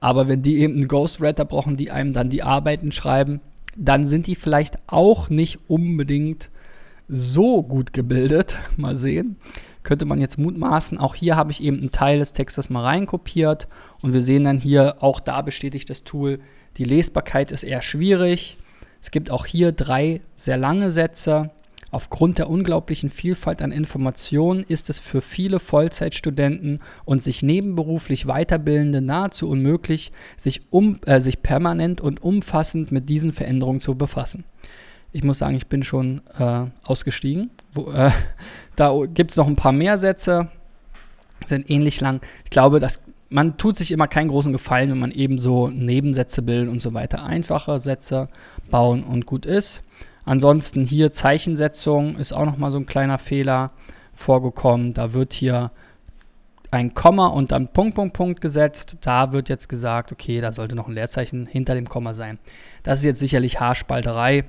Aber 0.00 0.28
wenn 0.28 0.42
die 0.42 0.58
eben 0.58 0.74
einen 0.74 0.88
Ghostwriter 0.88 1.44
brauchen, 1.44 1.76
die 1.76 1.90
einem 1.90 2.12
dann 2.12 2.30
die 2.30 2.42
Arbeiten 2.42 2.92
schreiben, 2.92 3.40
dann 3.76 4.06
sind 4.06 4.26
die 4.26 4.34
vielleicht 4.34 4.78
auch 4.86 5.30
nicht 5.30 5.58
unbedingt 5.68 6.50
so 7.08 7.62
gut 7.62 7.92
gebildet. 7.92 8.56
Mal 8.76 8.96
sehen. 8.96 9.36
Könnte 9.88 10.04
man 10.04 10.20
jetzt 10.20 10.38
mutmaßen. 10.38 10.98
Auch 10.98 11.14
hier 11.14 11.34
habe 11.34 11.50
ich 11.50 11.62
eben 11.62 11.78
einen 11.78 11.90
Teil 11.90 12.18
des 12.18 12.34
Textes 12.34 12.68
mal 12.68 12.84
reinkopiert. 12.84 13.68
Und 14.02 14.12
wir 14.12 14.20
sehen 14.20 14.44
dann 14.44 14.58
hier, 14.58 14.96
auch 15.00 15.18
da 15.18 15.40
bestätigt 15.40 15.88
das 15.88 16.04
Tool, 16.04 16.40
die 16.76 16.84
Lesbarkeit 16.84 17.50
ist 17.52 17.62
eher 17.62 17.80
schwierig. 17.80 18.58
Es 19.00 19.10
gibt 19.10 19.30
auch 19.30 19.46
hier 19.46 19.72
drei 19.72 20.20
sehr 20.36 20.58
lange 20.58 20.90
Sätze. 20.90 21.52
Aufgrund 21.90 22.36
der 22.36 22.50
unglaublichen 22.50 23.08
Vielfalt 23.08 23.62
an 23.62 23.72
Informationen 23.72 24.62
ist 24.62 24.90
es 24.90 24.98
für 24.98 25.22
viele 25.22 25.58
Vollzeitstudenten 25.58 26.80
und 27.06 27.22
sich 27.22 27.42
nebenberuflich 27.42 28.26
Weiterbildende 28.26 29.00
nahezu 29.00 29.48
unmöglich, 29.48 30.12
sich, 30.36 30.60
um, 30.68 30.98
äh, 31.06 31.18
sich 31.18 31.42
permanent 31.42 32.02
und 32.02 32.22
umfassend 32.22 32.92
mit 32.92 33.08
diesen 33.08 33.32
Veränderungen 33.32 33.80
zu 33.80 33.94
befassen. 33.94 34.44
Ich 35.12 35.24
muss 35.24 35.38
sagen, 35.38 35.56
ich 35.56 35.68
bin 35.68 35.82
schon 35.82 36.20
äh, 36.38 36.64
ausgestiegen. 36.84 37.48
Wo, 37.72 37.90
äh, 37.90 38.10
da 38.78 38.94
gibt 39.06 39.32
es 39.32 39.36
noch 39.36 39.46
ein 39.46 39.56
paar 39.56 39.72
mehr 39.72 39.98
Sätze, 39.98 40.48
sind 41.46 41.68
ähnlich 41.70 42.00
lang. 42.00 42.20
Ich 42.44 42.50
glaube, 42.50 42.78
dass 42.78 43.02
man 43.30 43.58
tut 43.58 43.76
sich 43.76 43.90
immer 43.90 44.08
keinen 44.08 44.28
großen 44.28 44.52
Gefallen, 44.52 44.90
wenn 44.90 44.98
man 44.98 45.10
eben 45.10 45.38
so 45.38 45.68
Nebensätze 45.68 46.42
bildet 46.42 46.70
und 46.70 46.80
so 46.80 46.94
weiter. 46.94 47.24
Einfache 47.24 47.80
Sätze 47.80 48.28
bauen 48.70 49.04
und 49.04 49.26
gut 49.26 49.44
ist. 49.44 49.82
Ansonsten 50.24 50.84
hier 50.84 51.12
Zeichensetzung 51.12 52.16
ist 52.16 52.32
auch 52.32 52.46
nochmal 52.46 52.70
so 52.70 52.78
ein 52.78 52.86
kleiner 52.86 53.18
Fehler 53.18 53.72
vorgekommen. 54.14 54.94
Da 54.94 55.12
wird 55.12 55.32
hier 55.32 55.72
ein 56.70 56.94
Komma 56.94 57.28
und 57.28 57.52
dann 57.52 57.68
Punkt, 57.68 57.96
Punkt, 57.96 58.14
Punkt 58.14 58.40
gesetzt. 58.40 58.98
Da 59.02 59.32
wird 59.32 59.48
jetzt 59.48 59.68
gesagt, 59.68 60.12
okay, 60.12 60.40
da 60.40 60.52
sollte 60.52 60.74
noch 60.74 60.88
ein 60.88 60.94
Leerzeichen 60.94 61.46
hinter 61.46 61.74
dem 61.74 61.88
Komma 61.88 62.14
sein. 62.14 62.38
Das 62.82 63.00
ist 63.00 63.04
jetzt 63.04 63.20
sicherlich 63.20 63.60
Haarspalterei, 63.60 64.44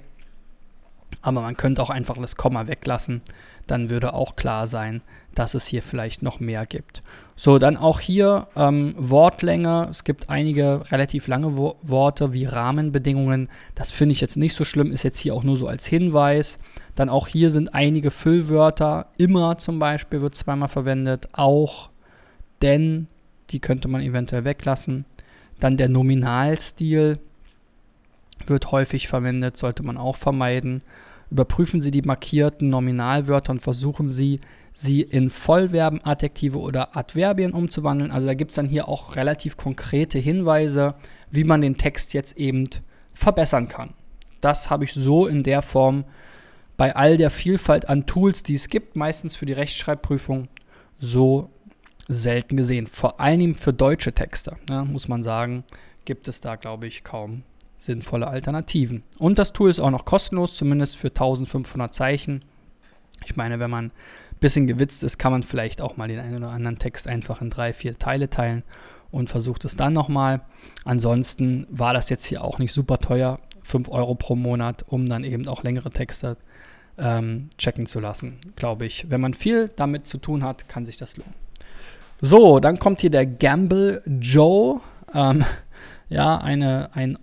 aber 1.22 1.42
man 1.42 1.58
könnte 1.58 1.82
auch 1.82 1.90
einfach 1.90 2.18
das 2.18 2.36
Komma 2.36 2.68
weglassen. 2.68 3.22
Dann 3.70 3.92
würde 3.92 4.14
auch 4.16 4.36
klar 4.36 4.66
sein, 4.66 5.02
dass 5.36 5.54
es 5.54 5.68
hier 5.68 5.84
vielleicht 5.84 6.24
noch 6.24 6.40
mehr 6.40 6.66
gibt. 6.66 7.04
So, 7.36 7.60
dann 7.60 7.78
auch 7.78 8.00
hier 8.00 8.48
ähm, 8.56 8.96
Wortlänge. 8.98 9.88
Es 9.92 10.04
gibt 10.04 10.28
einige 10.28 10.92
relativ 10.92 11.28
lange 11.28 11.56
Wo 11.56 11.76
Worte 11.84 12.34
wie 12.34 12.46
Rahmenbedingungen. 12.46 13.48
Das 13.76 13.92
finde 13.92 14.14
ich 14.14 14.22
jetzt 14.22 14.38
nicht 14.38 14.56
so 14.56 14.66
schlimm, 14.66 14.92
ist 14.92 15.04
jetzt 15.04 15.20
hier 15.20 15.36
auch 15.36 15.44
nur 15.44 15.56
so 15.56 15.68
als 15.68 15.86
Hinweis. 15.86 16.58
Dann 16.96 17.10
auch 17.10 17.28
hier 17.28 17.52
sind 17.52 17.76
einige 17.76 18.10
Füllwörter. 18.10 19.06
Immer 19.20 19.58
zum 19.60 19.78
Beispiel 19.78 20.22
wird 20.22 20.34
zweimal 20.34 20.68
verwendet. 20.68 21.30
Auch, 21.34 21.92
denn, 22.64 23.08
die 23.52 23.60
könnte 23.60 23.88
man 23.88 24.02
eventuell 24.02 24.46
weglassen. 24.46 25.06
Dann 25.60 25.78
der 25.78 25.90
Nominalstil 25.90 27.20
wird 28.48 28.72
häufig 28.72 29.08
verwendet, 29.08 29.58
sollte 29.58 29.84
man 29.84 29.98
auch 29.98 30.16
vermeiden. 30.16 30.82
Überprüfen 31.32 31.82
Sie 31.82 31.92
die 31.92 32.02
markierten 32.02 32.70
Nominalwörter 32.70 33.52
und 33.52 33.62
versuchen 33.62 34.08
Sie, 34.08 34.40
sie 34.80 35.02
in 35.02 35.30
Vollverben, 35.30 36.04
Adjektive 36.04 36.58
oder 36.58 36.96
Adverbien 36.96 37.52
umzuwandeln. 37.52 38.12
Also 38.12 38.28
da 38.28 38.34
gibt 38.34 38.52
es 38.52 38.56
dann 38.56 38.70
hier 38.70 38.88
auch 38.88 39.16
relativ 39.16 39.58
konkrete 39.58 40.20
Hinweise, 40.20 40.96
wie 41.30 41.44
man 41.44 41.62
den 41.62 41.78
Text 41.78 42.14
jetzt 42.14 42.38
eben 42.38 42.70
verbessern 43.14 43.68
kann. 43.68 43.94
Das 44.42 44.70
habe 44.70 44.86
ich 44.86 44.94
so 44.94 45.28
in 45.28 45.44
der 45.44 45.62
Form 45.62 46.06
bei 46.78 46.96
all 46.96 47.18
der 47.18 47.30
Vielfalt 47.30 47.90
an 47.90 48.06
Tools, 48.06 48.44
die 48.44 48.54
es 48.54 48.70
gibt, 48.70 48.96
meistens 48.96 49.36
für 49.36 49.46
die 49.46 49.54
Rechtschreibprüfung, 49.54 50.48
so 50.98 51.50
selten 52.08 52.56
gesehen. 52.56 52.88
Vor 52.88 53.20
allem 53.20 53.56
für 53.56 53.74
deutsche 53.74 54.14
Texte, 54.14 54.56
ja, 54.70 54.86
muss 54.86 55.10
man 55.10 55.22
sagen, 55.22 55.66
gibt 56.06 56.30
es 56.30 56.40
da, 56.40 56.56
glaube 56.56 56.88
ich, 56.88 57.04
kaum 57.04 57.44
sinnvolle 57.80 58.28
Alternativen. 58.28 59.04
Und 59.18 59.40
das 59.40 59.54
Tool 59.54 59.70
ist 59.70 59.80
auch 59.80 59.90
noch 59.90 60.06
kostenlos, 60.06 60.54
zumindest 60.54 60.98
für 60.98 61.08
1500 61.08 61.94
Zeichen. 61.94 62.42
Ich 63.26 63.36
meine, 63.36 63.60
wenn 63.60 63.72
man 63.72 63.92
bisschen 64.40 64.68
gewitzt 64.68 65.04
ist, 65.04 65.18
kann 65.18 65.32
man 65.32 65.44
vielleicht 65.44 65.82
auch 65.82 65.98
mal 65.98 66.08
den 66.08 66.20
einen 66.20 66.38
oder 66.38 66.52
anderen 66.52 66.78
Text 66.78 67.08
einfach 67.08 67.42
in 67.42 67.50
drei, 67.50 67.74
vier 67.74 67.98
Teile 67.98 68.30
teilen 68.30 68.64
und 69.12 69.30
versucht 69.30 69.66
es 69.66 69.76
dann 69.76 69.94
nochmal. 69.94 70.42
Ansonsten 70.86 71.68
war 71.70 71.94
das 71.94 72.10
jetzt 72.10 72.26
hier 72.26 72.44
auch 72.44 72.60
nicht 72.60 72.72
super 72.72 73.00
teuer, 73.00 73.40
5 73.64 73.90
Euro 73.90 74.16
pro 74.16 74.36
Monat, 74.36 74.86
um 74.88 75.08
dann 75.08 75.24
eben 75.24 75.48
auch 75.48 75.64
längere 75.64 75.90
Texte 75.90 76.38
ähm, 76.98 77.50
checken 77.58 77.86
zu 77.86 78.00
lassen, 78.00 78.40
glaube 78.56 78.86
ich. 78.86 79.10
Wenn 79.10 79.22
man 79.22 79.34
viel 79.34 79.70
damit 79.76 80.06
zu 80.06 80.18
tun 80.18 80.44
hat, 80.44 80.68
kann 80.68 80.86
sich 80.86 80.98
das 80.98 81.18
lohnen. 81.18 81.34
So, 82.22 82.60
dann 82.60 82.78
kommt 82.78 83.00
hier 83.00 83.10
der 83.10 83.26
Gamble 83.26 84.04
Joe. 84.06 84.82
Ähm, 85.14 85.46
ja, 86.10 86.38
eine, 86.38 86.90
ein 86.94 87.18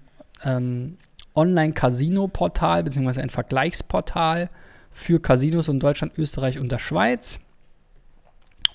ähm, 0.45 0.99
Online-Casino-Portal, 1.35 2.85
beziehungsweise 2.85 3.23
ein 3.23 3.31
Vergleichsportal 3.31 4.51
für 4.91 5.21
Casinos 5.21 5.69
in 5.69 5.81
Deutschland, 5.81 6.17
Österreich 6.17 6.59
und 6.59 6.73
der 6.73 6.79
Schweiz. 6.79 7.39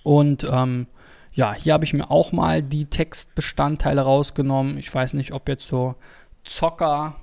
Und 0.03 0.47
ähm, 0.49 0.87
ja, 1.33 1.53
hier 1.53 1.73
habe 1.73 1.85
ich 1.85 1.93
mir 1.93 2.11
auch 2.11 2.31
mal 2.31 2.61
die 2.61 2.85
Textbestandteile 2.85 4.01
rausgenommen. 4.01 4.77
Ich 4.77 4.93
weiß 4.93 5.13
nicht, 5.13 5.31
ob 5.31 5.47
jetzt 5.49 5.67
so 5.67 5.95
Zocker, 6.43 7.15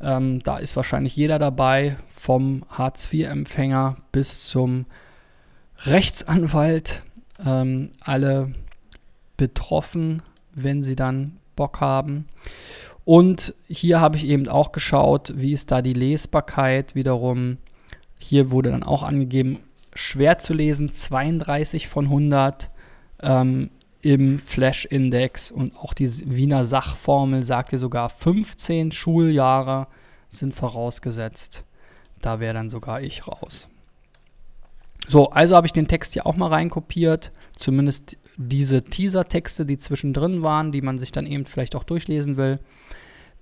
ähm, 0.00 0.42
da 0.42 0.58
ist 0.58 0.76
wahrscheinlich 0.76 1.16
jeder 1.16 1.38
dabei, 1.38 1.96
vom 2.08 2.64
Hartz-IV-Empfänger 2.70 3.96
bis 4.12 4.48
zum 4.48 4.86
Rechtsanwalt, 5.84 7.02
ähm, 7.44 7.90
alle 8.00 8.52
betroffen, 9.36 10.22
wenn 10.54 10.82
sie 10.82 10.96
dann 10.96 11.38
Bock 11.56 11.80
haben. 11.80 12.26
Und 13.04 13.54
hier 13.68 14.00
habe 14.00 14.16
ich 14.16 14.26
eben 14.26 14.48
auch 14.48 14.72
geschaut, 14.72 15.32
wie 15.36 15.52
ist 15.52 15.70
da 15.70 15.82
die 15.82 15.92
Lesbarkeit 15.92 16.94
wiederum. 16.94 17.58
Hier 18.18 18.50
wurde 18.50 18.70
dann 18.70 18.84
auch 18.84 19.02
angegeben, 19.02 19.58
schwer 19.94 20.38
zu 20.38 20.54
lesen, 20.54 20.92
32 20.92 21.88
von 21.88 22.04
100 22.06 22.70
ähm, 23.20 23.70
im 24.02 24.38
Flash-Index 24.38 25.50
und 25.50 25.76
auch 25.76 25.94
die 25.94 26.08
Wiener 26.30 26.64
Sachformel 26.64 27.44
sagte 27.44 27.78
sogar 27.78 28.08
15 28.08 28.92
Schuljahre 28.92 29.86
sind 30.28 30.54
vorausgesetzt. 30.54 31.64
Da 32.20 32.40
wäre 32.40 32.54
dann 32.54 32.70
sogar 32.70 33.00
ich 33.00 33.26
raus. 33.26 33.68
So, 35.08 35.30
also 35.30 35.56
habe 35.56 35.66
ich 35.66 35.72
den 35.72 35.88
Text 35.88 36.12
hier 36.12 36.26
auch 36.26 36.36
mal 36.36 36.48
reinkopiert. 36.48 37.32
Zumindest 37.56 38.16
diese 38.36 38.82
Teaser-Texte, 38.82 39.66
die 39.66 39.78
zwischendrin 39.78 40.42
waren, 40.42 40.72
die 40.72 40.80
man 40.80 40.98
sich 40.98 41.12
dann 41.12 41.26
eben 41.26 41.44
vielleicht 41.44 41.74
auch 41.74 41.84
durchlesen 41.84 42.36
will. 42.36 42.60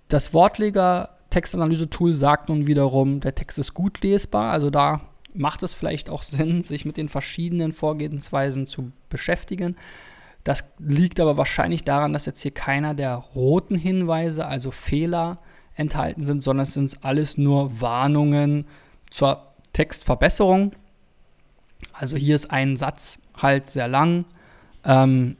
Das 0.09 0.35
Wortleger 0.35 1.17
Textanalyse-Tool 1.31 2.13
sagt 2.15 2.49
nun 2.49 2.67
wiederum, 2.67 3.21
der 3.21 3.35
Text 3.35 3.59
ist 3.59 3.75
gut 3.75 4.03
lesbar. 4.03 4.51
Also 4.51 4.71
da 4.71 5.01
macht 5.33 5.63
es 5.63 5.75
vielleicht 5.75 6.11
auch 6.11 6.23
Sinn, 6.23 6.65
sich 6.65 6.85
mit 6.85 6.97
den 6.97 7.09
verschiedenen 7.09 7.73
Vorgehensweisen 7.73 8.67
zu 8.67 8.93
beschäftigen. 9.09 9.77
Das 10.45 10.65
liegt 10.79 11.21
aber 11.21 11.37
wahrscheinlich 11.37 11.85
daran, 11.85 12.13
dass 12.13 12.27
jetzt 12.27 12.43
hier 12.43 12.51
keiner 12.51 12.95
der 12.95 13.15
roten 13.15 13.77
Hinweise, 13.77 14.47
also 14.47 14.71
Fehler, 14.71 15.39
enthalten 15.77 16.25
sind, 16.25 16.43
sondern 16.43 16.65
es 16.65 16.75
sind 16.75 16.99
alles 17.03 17.39
nur 17.39 17.81
Warnungen 17.81 18.67
zur 19.11 19.55
Textverbesserung. 19.73 20.73
Also 22.01 22.17
hier 22.17 22.35
ist 22.35 22.51
ein 22.51 22.79
Satz 22.79 23.19
halt 23.37 23.69
sehr 23.69 23.87
lang. 23.87 24.25
Ähm, 24.85 25.37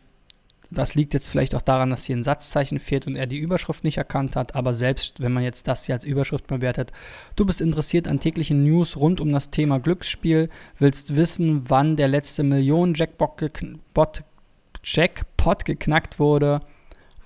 das 0.71 0.95
liegt 0.95 1.15
jetzt 1.15 1.29
vielleicht 1.29 1.55
auch 1.55 1.63
daran, 1.63 1.89
dass 1.89 2.05
hier 2.05 2.17
ein 2.17 2.23
Satzzeichen 2.23 2.79
fehlt 2.79 3.07
und 3.07 3.17
er 3.17 3.27
die 3.27 3.39
Überschrift 3.39 3.83
nicht 3.83 3.97
erkannt 3.97 4.37
hat. 4.37 4.55
Aber 4.55 4.75
selbst 4.75 5.21
wenn 5.21 5.33
man 5.33 5.43
jetzt 5.43 5.67
das 5.69 5.87
hier 5.87 5.95
als 5.95 6.05
Überschrift 6.05 6.47
bewertet, 6.47 6.93
du 7.35 7.47
bist 7.47 7.63
interessiert 7.63 8.07
an 8.07 8.21
täglichen 8.21 8.63
News 8.63 8.99
rund 8.99 9.23
um 9.23 9.33
das 9.33 9.49
Thema 9.49 9.81
Glücksspiel, 9.81 10.51
willst 10.79 11.17
wissen, 11.17 11.69
wann 11.71 11.97
der 11.97 12.09
letzte 12.09 12.43
Millionen-Jackpot 12.43 14.23
Jackpot 14.85 15.65
geknackt 15.65 16.19
wurde 16.19 16.61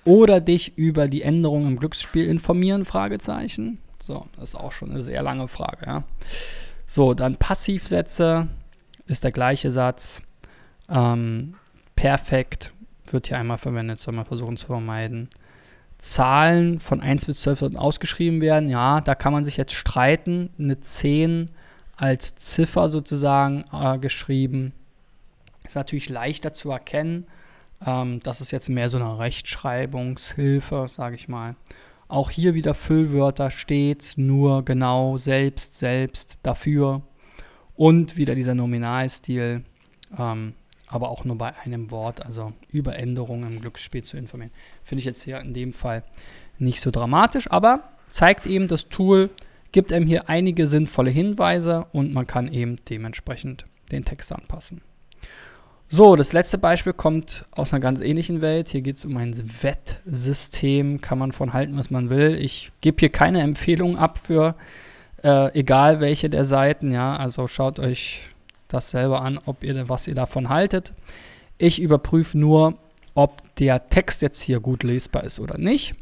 oder 0.05 0.39
dich 0.39 0.77
über 0.77 1.09
die 1.09 1.23
Änderungen 1.23 1.67
im 1.67 1.79
Glücksspiel 1.79 2.25
informieren? 2.25 2.85
Fragezeichen. 2.85 3.79
So, 3.99 4.27
das 4.37 4.49
ist 4.49 4.55
auch 4.55 4.71
schon 4.71 4.91
eine 4.91 5.01
sehr 5.01 5.21
lange 5.21 5.49
Frage. 5.49 5.85
Ja. 5.85 6.03
So, 6.87 7.13
dann 7.13 7.35
Passivsätze 7.35 8.47
ist 9.07 9.23
der 9.23 9.31
gleiche 9.31 9.71
Satz. 9.71 10.21
Ähm, 10.89 11.55
perfekt 11.95 12.73
wird 13.11 13.27
hier 13.27 13.37
einmal 13.37 13.57
verwendet, 13.57 13.99
soll 13.99 14.13
man 14.13 14.25
versuchen 14.25 14.57
zu 14.57 14.67
vermeiden. 14.67 15.29
Zahlen 15.97 16.79
von 16.79 17.01
1 17.01 17.25
bis 17.25 17.41
12 17.41 17.59
sollten 17.59 17.77
ausgeschrieben 17.77 18.41
werden. 18.41 18.69
Ja, 18.69 19.01
da 19.01 19.15
kann 19.15 19.33
man 19.33 19.43
sich 19.43 19.57
jetzt 19.57 19.73
streiten. 19.73 20.49
Eine 20.59 20.79
10 20.79 21.51
als 21.95 22.35
Ziffer 22.35 22.89
sozusagen 22.89 23.63
äh, 23.71 23.97
geschrieben. 23.97 24.73
Ist 25.63 25.75
natürlich 25.75 26.09
leichter 26.09 26.53
zu 26.53 26.71
erkennen. 26.71 27.27
Ähm, 27.85 28.19
das 28.23 28.41
ist 28.41 28.51
jetzt 28.51 28.69
mehr 28.69 28.89
so 28.89 28.97
eine 28.97 29.17
Rechtschreibungshilfe, 29.17 30.87
sage 30.89 31.15
ich 31.15 31.27
mal. 31.27 31.55
Auch 32.07 32.29
hier 32.29 32.53
wieder 32.53 32.73
Füllwörter, 32.73 33.49
stets, 33.49 34.17
nur, 34.17 34.63
genau, 34.63 35.17
selbst, 35.17 35.79
selbst, 35.79 36.37
dafür. 36.43 37.01
Und 37.75 38.17
wieder 38.17 38.35
dieser 38.35 38.55
Nominalstil. 38.55 39.63
Ähm, 40.17 40.53
aber 40.87 41.09
auch 41.09 41.25
nur 41.25 41.37
bei 41.37 41.55
einem 41.57 41.91
Wort, 41.91 42.25
also 42.25 42.53
über 42.71 42.95
Änderungen 42.97 43.55
im 43.55 43.61
Glücksspiel 43.61 44.03
zu 44.03 44.17
informieren. 44.17 44.51
Finde 44.83 44.99
ich 44.99 45.05
jetzt 45.05 45.23
hier 45.23 45.39
in 45.39 45.53
dem 45.53 45.73
Fall 45.73 46.03
nicht 46.57 46.79
so 46.79 46.91
dramatisch, 46.91 47.49
aber 47.51 47.89
zeigt 48.09 48.45
eben, 48.45 48.67
das 48.67 48.87
Tool 48.87 49.29
gibt 49.71 49.91
einem 49.91 50.07
hier 50.07 50.29
einige 50.29 50.67
sinnvolle 50.67 51.09
Hinweise 51.09 51.87
und 51.91 52.13
man 52.13 52.27
kann 52.27 52.51
eben 52.51 52.77
dementsprechend 52.89 53.65
den 53.91 54.05
Text 54.05 54.31
anpassen. 54.31 54.81
So, 55.87 56.15
das 56.15 56.33
letzte 56.33 56.57
Beispiel 56.57 56.93
kommt 56.93 57.45
aus 57.51 57.73
einer 57.73 57.79
ganz 57.79 58.01
ähnlichen 58.01 58.41
Welt. 58.41 58.69
Hier 58.69 58.81
geht 58.81 58.97
es 58.97 59.05
um 59.05 59.17
ein 59.17 59.35
Wettsystem, 59.61 61.01
kann 61.01 61.19
man 61.19 61.31
von 61.31 61.53
halten, 61.53 61.77
was 61.77 61.91
man 61.91 62.09
will. 62.09 62.35
Ich 62.35 62.71
gebe 62.81 62.97
hier 62.99 63.09
keine 63.09 63.41
Empfehlung 63.41 63.97
ab 63.97 64.17
für 64.17 64.55
äh, 65.25 65.51
egal 65.59 65.99
welche 66.01 66.29
der 66.29 66.45
Seiten, 66.45 66.91
ja. 66.91 67.15
Also 67.17 67.47
schaut 67.47 67.79
euch 67.79 68.21
das 68.67 68.91
selber 68.91 69.21
an, 69.21 69.39
ob 69.45 69.63
ihr, 69.63 69.89
was 69.89 70.07
ihr 70.07 70.13
davon 70.13 70.49
haltet. 70.49 70.93
Ich 71.57 71.81
überprüfe 71.81 72.37
nur, 72.37 72.77
ob 73.15 73.41
der 73.55 73.89
Text 73.89 74.21
jetzt 74.21 74.41
hier 74.41 74.59
gut 74.59 74.83
lesbar 74.83 75.23
ist 75.23 75.39
oder 75.39 75.57
nicht. 75.57 75.95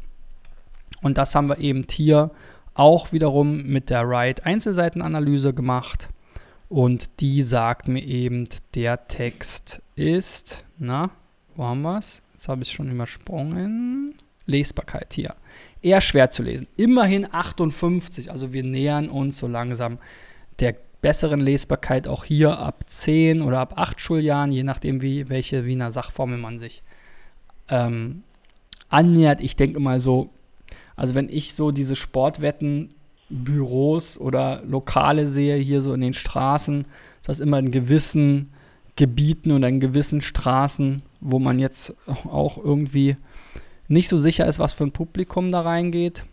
Und 1.00 1.16
das 1.16 1.34
haben 1.34 1.48
wir 1.48 1.58
eben 1.58 1.86
hier 1.90 2.30
auch 2.74 3.12
wiederum 3.12 3.62
mit 3.62 3.88
der 3.88 4.08
Write 4.08 4.44
Einzelseitenanalyse 4.44 5.54
gemacht. 5.54 6.08
Und 6.68 7.20
die 7.20 7.42
sagt 7.42 7.88
mir 7.88 8.04
eben, 8.04 8.44
der 8.74 9.06
Text 9.08 9.80
ist, 9.96 10.64
na, 10.76 11.10
wo 11.54 11.64
haben 11.64 11.82
wir 11.82 11.98
es? 11.98 12.20
Jetzt 12.32 12.48
habe 12.48 12.62
ich 12.62 12.68
es 12.68 12.74
schon 12.74 12.90
übersprungen. 12.90 14.16
Lesbarkeit 14.46 15.14
hier. 15.14 15.34
Eher 15.84 16.00
schwer 16.00 16.30
zu 16.30 16.42
lesen. 16.42 16.66
Immerhin 16.76 17.28
58, 17.30 18.30
also 18.30 18.54
wir 18.54 18.64
nähern 18.64 19.10
uns 19.10 19.36
so 19.36 19.46
langsam 19.46 19.98
der 20.58 20.74
besseren 21.02 21.40
Lesbarkeit 21.40 22.08
auch 22.08 22.24
hier 22.24 22.58
ab 22.58 22.84
10 22.86 23.42
oder 23.42 23.60
ab 23.60 23.74
8 23.76 24.00
Schuljahren, 24.00 24.50
je 24.50 24.62
nachdem, 24.62 25.02
wie, 25.02 25.28
welche 25.28 25.66
Wiener 25.66 25.92
Sachformel 25.92 26.38
man 26.38 26.58
sich 26.58 26.82
ähm, 27.68 28.22
annähert. 28.88 29.42
Ich 29.42 29.56
denke 29.56 29.78
mal 29.78 30.00
so, 30.00 30.30
also 30.96 31.14
wenn 31.14 31.28
ich 31.28 31.52
so 31.52 31.70
diese 31.70 31.96
Sportwettenbüros 31.96 34.16
oder 34.16 34.62
Lokale 34.64 35.26
sehe, 35.26 35.56
hier 35.56 35.82
so 35.82 35.92
in 35.92 36.00
den 36.00 36.14
Straßen, 36.14 36.86
ist 37.20 37.28
das 37.28 37.40
immer 37.40 37.58
in 37.58 37.70
gewissen 37.70 38.54
Gebieten 38.96 39.52
oder 39.52 39.68
in 39.68 39.80
gewissen 39.80 40.22
Straßen, 40.22 41.02
wo 41.20 41.38
man 41.38 41.58
jetzt 41.58 41.94
auch 42.24 42.56
irgendwie 42.56 43.18
nicht 43.94 44.08
so 44.08 44.18
sicher 44.18 44.46
ist, 44.46 44.58
was 44.58 44.74
für 44.74 44.84
ein 44.84 44.92
Publikum 44.92 45.50
da 45.50 45.62
reingeht. 45.62 46.24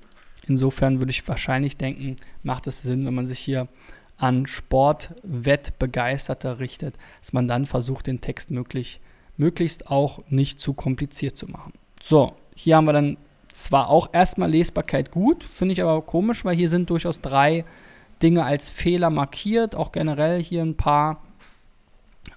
Insofern 0.48 1.00
würde 1.00 1.12
ich 1.12 1.26
wahrscheinlich 1.28 1.78
denken, 1.78 2.18
macht 2.44 2.68
es 2.68 2.82
Sinn, 2.82 3.06
wenn 3.06 3.14
man 3.14 3.28
sich 3.28 3.40
hier 3.40 3.70
an 4.18 4.48
Sportwettbegeisterte 4.48 6.60
richtet, 6.60 6.96
dass 7.22 7.32
man 7.34 7.48
dann 7.48 7.66
versucht, 7.66 8.08
den 8.08 8.20
Text 8.20 8.52
möglich, 8.52 9.00
möglichst 9.38 9.90
auch 9.90 10.20
nicht 10.30 10.60
zu 10.60 10.74
kompliziert 10.74 11.38
zu 11.38 11.48
machen. 11.48 11.72
So, 12.02 12.34
hier 12.56 12.76
haben 12.76 12.84
wir 12.86 12.94
dann 12.94 13.16
zwar 13.54 13.90
auch 13.90 14.10
erstmal 14.14 14.52
Lesbarkeit 14.52 15.12
gut, 15.12 15.44
finde 15.44 15.74
ich 15.74 15.82
aber 15.82 16.02
komisch, 16.02 16.46
weil 16.46 16.56
hier 16.56 16.70
sind 16.70 16.90
durchaus 16.90 17.22
drei 17.22 17.66
Dinge 18.22 18.44
als 18.44 18.70
Fehler 18.70 19.10
markiert, 19.10 19.76
auch 19.76 19.92
generell 19.92 20.42
hier 20.42 20.62
ein 20.62 20.78
paar 20.78 21.22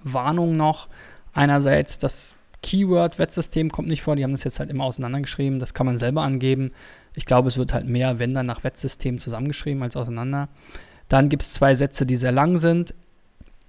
Warnungen 0.02 0.56
noch. 0.56 0.88
Einerseits 1.32 1.98
das 1.98 2.33
Keyword-Wettsystem 2.64 3.70
kommt 3.70 3.88
nicht 3.88 4.02
vor, 4.02 4.16
die 4.16 4.24
haben 4.24 4.32
das 4.32 4.42
jetzt 4.42 4.58
halt 4.58 4.70
immer 4.70 4.84
auseinandergeschrieben, 4.84 5.60
das 5.60 5.74
kann 5.74 5.84
man 5.84 5.98
selber 5.98 6.22
angeben. 6.22 6.72
Ich 7.12 7.26
glaube, 7.26 7.48
es 7.48 7.58
wird 7.58 7.74
halt 7.74 7.86
mehr, 7.86 8.18
wenn 8.18 8.32
dann 8.32 8.46
nach 8.46 8.64
Wettsystem 8.64 9.18
zusammengeschrieben 9.18 9.82
als 9.82 9.96
auseinander. 9.96 10.48
Dann 11.08 11.28
gibt 11.28 11.42
es 11.42 11.52
zwei 11.52 11.74
Sätze, 11.74 12.06
die 12.06 12.16
sehr 12.16 12.32
lang 12.32 12.56
sind. 12.58 12.94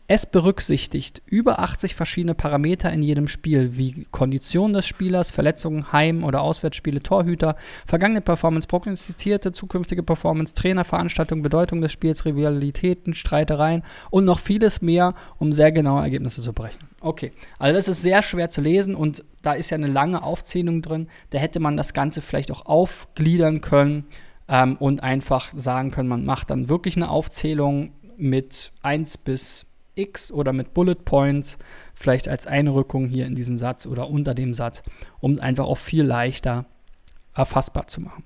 Es 0.08 0.28
berücksichtigt 0.28 1.24
über 1.26 1.58
80 1.58 1.96
verschiedene 1.96 2.36
Parameter 2.36 2.94
in 2.94 3.02
jedem 3.02 3.28
Spiel, 3.28 3.76
wie 3.76 4.06
Kondition 4.12 4.72
des 4.72 4.86
Spielers, 4.86 5.32
Verletzungen, 5.32 5.92
Heim- 5.92 6.24
oder 6.24 6.42
Auswärtsspiele, 6.42 7.00
Torhüter, 7.00 7.56
vergangene 7.88 8.22
Performance, 8.22 8.68
prognostizierte 8.68 9.52
zukünftige 9.52 10.04
Performance, 10.04 10.54
Trainer, 10.54 10.86
Veranstaltung, 10.86 11.42
Bedeutung 11.42 11.82
des 11.82 11.92
Spiels, 11.92 12.24
Rivalitäten, 12.24 13.16
Streitereien 13.16 13.82
und 14.12 14.26
noch 14.26 14.38
vieles 14.38 14.80
mehr, 14.80 15.16
um 15.40 15.52
sehr 15.52 15.72
genaue 15.72 16.04
Ergebnisse 16.04 16.44
zu 16.44 16.54
berechnen. 16.54 16.88
Okay, 17.02 17.32
also 17.58 17.74
das 17.74 17.88
ist 17.88 18.04
sehr 18.04 18.22
schwer 18.22 18.52
zu 18.52 18.62
lesen 18.62 18.94
und 18.94 19.26
da 19.42 19.54
ist 19.54 19.72
ja 19.72 19.76
eine 19.76 19.88
lange 19.88 20.22
Aufzählung 20.22 20.84
drin. 20.84 21.08
Da 21.32 21.40
hätte 21.40 21.60
man 21.60 21.78
das 21.78 21.94
Ganze 21.94 22.22
vielleicht 22.22 22.52
auch 22.52 22.68
aufgliedern 22.68 23.60
können 23.60 24.06
ähm, 24.48 24.76
und 24.78 25.02
einfach 25.02 25.52
sagen 25.56 25.90
können, 25.90 26.10
man 26.10 26.26
macht 26.26 26.52
dann 26.52 26.70
wirklich 26.70 26.96
eine 26.96 27.10
Aufzählung 27.10 27.94
mit 28.18 28.72
1 28.84 29.18
bis 29.18 29.66
x 29.96 30.32
oder 30.32 30.54
mit 30.54 30.74
Bullet 30.74 30.96
Points, 30.96 31.58
vielleicht 31.94 32.28
als 32.28 32.48
Einrückung 32.48 33.08
hier 33.08 33.26
in 33.26 33.36
diesen 33.36 33.58
Satz 33.58 33.86
oder 33.86 34.10
unter 34.10 34.34
dem 34.34 34.54
Satz, 34.54 34.84
um 35.20 35.40
einfach 35.40 35.66
auch 35.66 35.78
viel 35.78 36.04
leichter 36.04 36.66
erfassbar 37.34 37.88
zu 37.88 38.02
machen. 38.02 38.24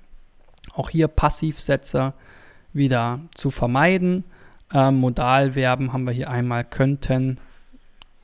Auch 0.72 0.90
hier 0.90 1.08
Passivsätze 1.08 2.14
wieder 2.72 3.20
zu 3.34 3.50
vermeiden. 3.50 4.24
Ähm, 4.72 4.96
Modalverben 4.96 5.92
haben 5.92 6.04
wir 6.04 6.12
hier 6.12 6.30
einmal 6.30 6.64
könnten 6.64 7.38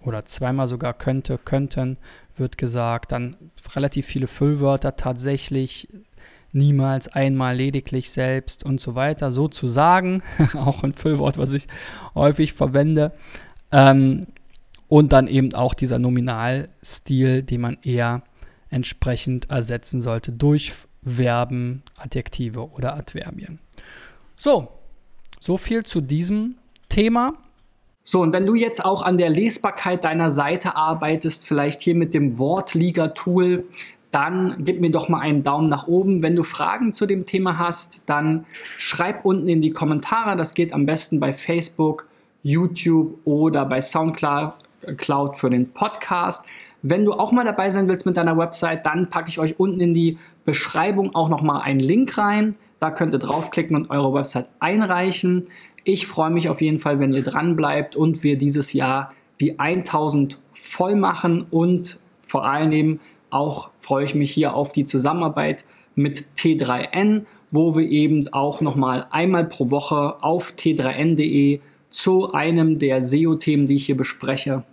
oder 0.05 0.25
zweimal 0.25 0.69
sogar 0.69 0.95
könnte, 0.95 1.39
könnten, 1.39 1.99
wird 2.37 2.57
gesagt. 2.59 3.13
Dann 3.13 3.37
relativ 3.75 4.07
viele 4.07 4.29
Füllwörter 4.29 4.97
tatsächlich, 4.97 5.89
niemals, 6.57 7.07
einmal, 7.09 7.57
lediglich, 7.57 8.11
selbst 8.11 8.65
und 8.65 8.81
so 8.81 8.95
weiter. 8.97 9.31
So 9.31 9.47
zu 9.47 9.69
sagen, 9.69 10.23
auch 10.55 10.83
ein 10.83 10.93
Füllwort, 10.93 11.39
was 11.39 11.53
ich 11.53 11.69
häufig 12.15 12.53
verwende. 12.53 13.13
Ähm, 13.71 14.27
und 14.89 15.13
dann 15.13 15.29
eben 15.29 15.55
auch 15.55 15.75
dieser 15.75 15.99
Nominalstil, 15.99 17.43
den 17.43 17.61
man 17.61 17.79
eher 17.83 18.23
entsprechend 18.71 19.51
ersetzen 19.51 20.01
sollte 20.01 20.33
durch 20.33 20.73
Verben, 21.05 21.83
Adjektive 21.97 22.71
oder 22.71 22.95
Adverbien. 22.97 23.61
So, 24.37 24.69
so 25.41 25.57
viel 25.57 25.85
zu 25.85 26.01
diesem 26.01 26.57
Thema. 26.89 27.35
So, 28.05 28.21
und 28.23 28.33
wenn 28.33 28.47
du 28.47 28.55
jetzt 28.55 28.85
auch 28.85 29.03
an 29.03 29.19
der 29.19 29.31
Lesbarkeit 29.31 30.05
deiner 30.05 30.31
Seite 30.31 30.77
arbeitest, 30.77 31.47
vielleicht 31.47 31.81
hier 31.81 31.95
mit 31.95 32.15
dem 32.15 32.39
Wortliga-Tool, 32.39 33.65
dann 34.17 34.55
gib 34.61 34.81
mir 34.81 34.91
doch 34.91 35.11
mal 35.11 35.21
einen 35.21 35.45
Daumen 35.45 35.69
nach 35.69 35.89
oben. 35.89 36.23
Wenn 36.23 36.35
du 36.35 36.43
Fragen 36.43 36.95
zu 36.95 37.05
dem 37.05 37.27
Thema 37.27 37.59
hast, 37.59 38.09
dann 38.09 38.47
schreib 38.79 39.27
unten 39.27 39.47
in 39.47 39.61
die 39.61 39.73
Kommentare. 39.73 40.39
Das 40.39 40.55
geht 40.55 40.73
am 40.73 40.87
besten 40.87 41.21
bei 41.21 41.35
Facebook, 41.35 42.09
YouTube 42.43 43.19
oder 43.27 43.67
bei 43.67 43.83
SoundCloud 43.83 45.37
für 45.37 45.51
den 45.51 45.69
Podcast. 45.69 46.47
Wenn 46.81 47.05
du 47.05 47.13
auch 47.13 47.31
mal 47.31 47.45
dabei 47.45 47.71
sein 47.71 47.89
willst 47.89 48.07
mit 48.07 48.17
deiner 48.17 48.39
Website, 48.39 48.87
dann 48.87 49.11
packe 49.11 49.29
ich 49.29 49.39
euch 49.39 49.61
unten 49.61 49.81
in 49.81 49.93
die 49.93 50.17
Beschreibung 50.47 51.15
auch 51.15 51.29
noch 51.29 51.43
mal 51.43 51.61
einen 51.61 51.81
Link 51.81 52.17
rein. 52.17 52.55
Da 52.81 52.91
könnt 52.91 53.13
ihr 53.13 53.19
draufklicken 53.19 53.77
und 53.77 53.91
eure 53.91 54.15
Website 54.15 54.49
einreichen. 54.61 55.49
Ich 55.85 56.07
freue 56.07 56.31
mich 56.31 56.49
auf 56.49 56.63
jeden 56.63 56.79
Fall, 56.79 57.01
wenn 57.01 57.13
ihr 57.13 57.23
dran 57.23 57.55
bleibt 57.55 57.97
und 57.97 58.23
wir 58.23 58.39
dieses 58.39 58.73
Jahr 58.73 59.13
die 59.41 59.59
1000 59.59 60.41
voll 60.53 60.97
machen 60.97 61.45
und 61.51 61.99
vor 62.27 62.47
allem 62.47 62.99
auch 63.31 63.71
freue 63.81 64.05
ich 64.05 64.15
mich 64.15 64.31
hier 64.31 64.55
auf 64.55 64.73
die 64.73 64.85
Zusammenarbeit 64.85 65.65
mit 65.95 66.25
T3N, 66.37 67.25
wo 67.51 67.77
wir 67.77 67.89
eben 67.89 68.33
auch 68.33 68.61
nochmal 68.61 69.07
einmal 69.11 69.45
pro 69.45 69.71
Woche 69.71 70.23
auf 70.23 70.53
t3n.de 70.57 71.61
zu 71.91 72.33
einem 72.33 72.79
der 72.79 73.03
SEO-Themen, 73.03 73.67
die 73.67 73.77
ich 73.77 73.87
hier 73.87 73.97
bespreche, 73.97 74.65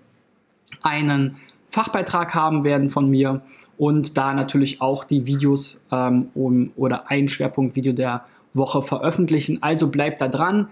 einen 0.81 1.37
Fachbeitrag 1.69 2.35
haben 2.35 2.63
werden 2.63 2.89
von 2.89 3.09
mir 3.09 3.41
und 3.77 4.17
da 4.17 4.33
natürlich 4.33 4.81
auch 4.81 5.03
die 5.03 5.25
Videos 5.25 5.83
ähm, 5.91 6.29
um, 6.35 6.71
oder 6.75 7.09
ein 7.09 7.27
Schwerpunktvideo 7.27 7.93
der 7.93 8.25
Woche 8.53 8.81
veröffentlichen. 8.81 9.63
Also 9.63 9.89
bleibt 9.89 10.21
da 10.21 10.27
dran. 10.27 10.67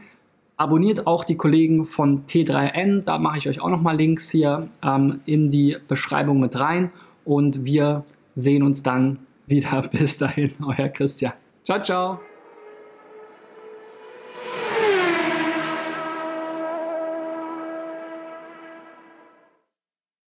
Abonniert 0.57 1.07
auch 1.07 1.23
die 1.23 1.37
Kollegen 1.37 1.85
von 1.85 2.27
T3N, 2.27 3.03
da 3.03 3.17
mache 3.17 3.39
ich 3.39 3.49
euch 3.49 3.61
auch 3.61 3.69
nochmal 3.69 3.97
Links 3.97 4.29
hier 4.29 4.69
ähm, 4.83 5.21
in 5.25 5.49
die 5.49 5.77
Beschreibung 5.87 6.39
mit 6.39 6.59
rein 6.59 6.91
und 7.25 7.65
wir 7.65 8.03
sehen 8.35 8.63
uns 8.63 8.83
dann 8.83 9.19
wieder. 9.47 9.81
Bis 9.91 10.17
dahin, 10.17 10.51
euer 10.65 10.89
Christian. 10.89 11.33
Ciao, 11.63 11.81
ciao. 11.81 12.30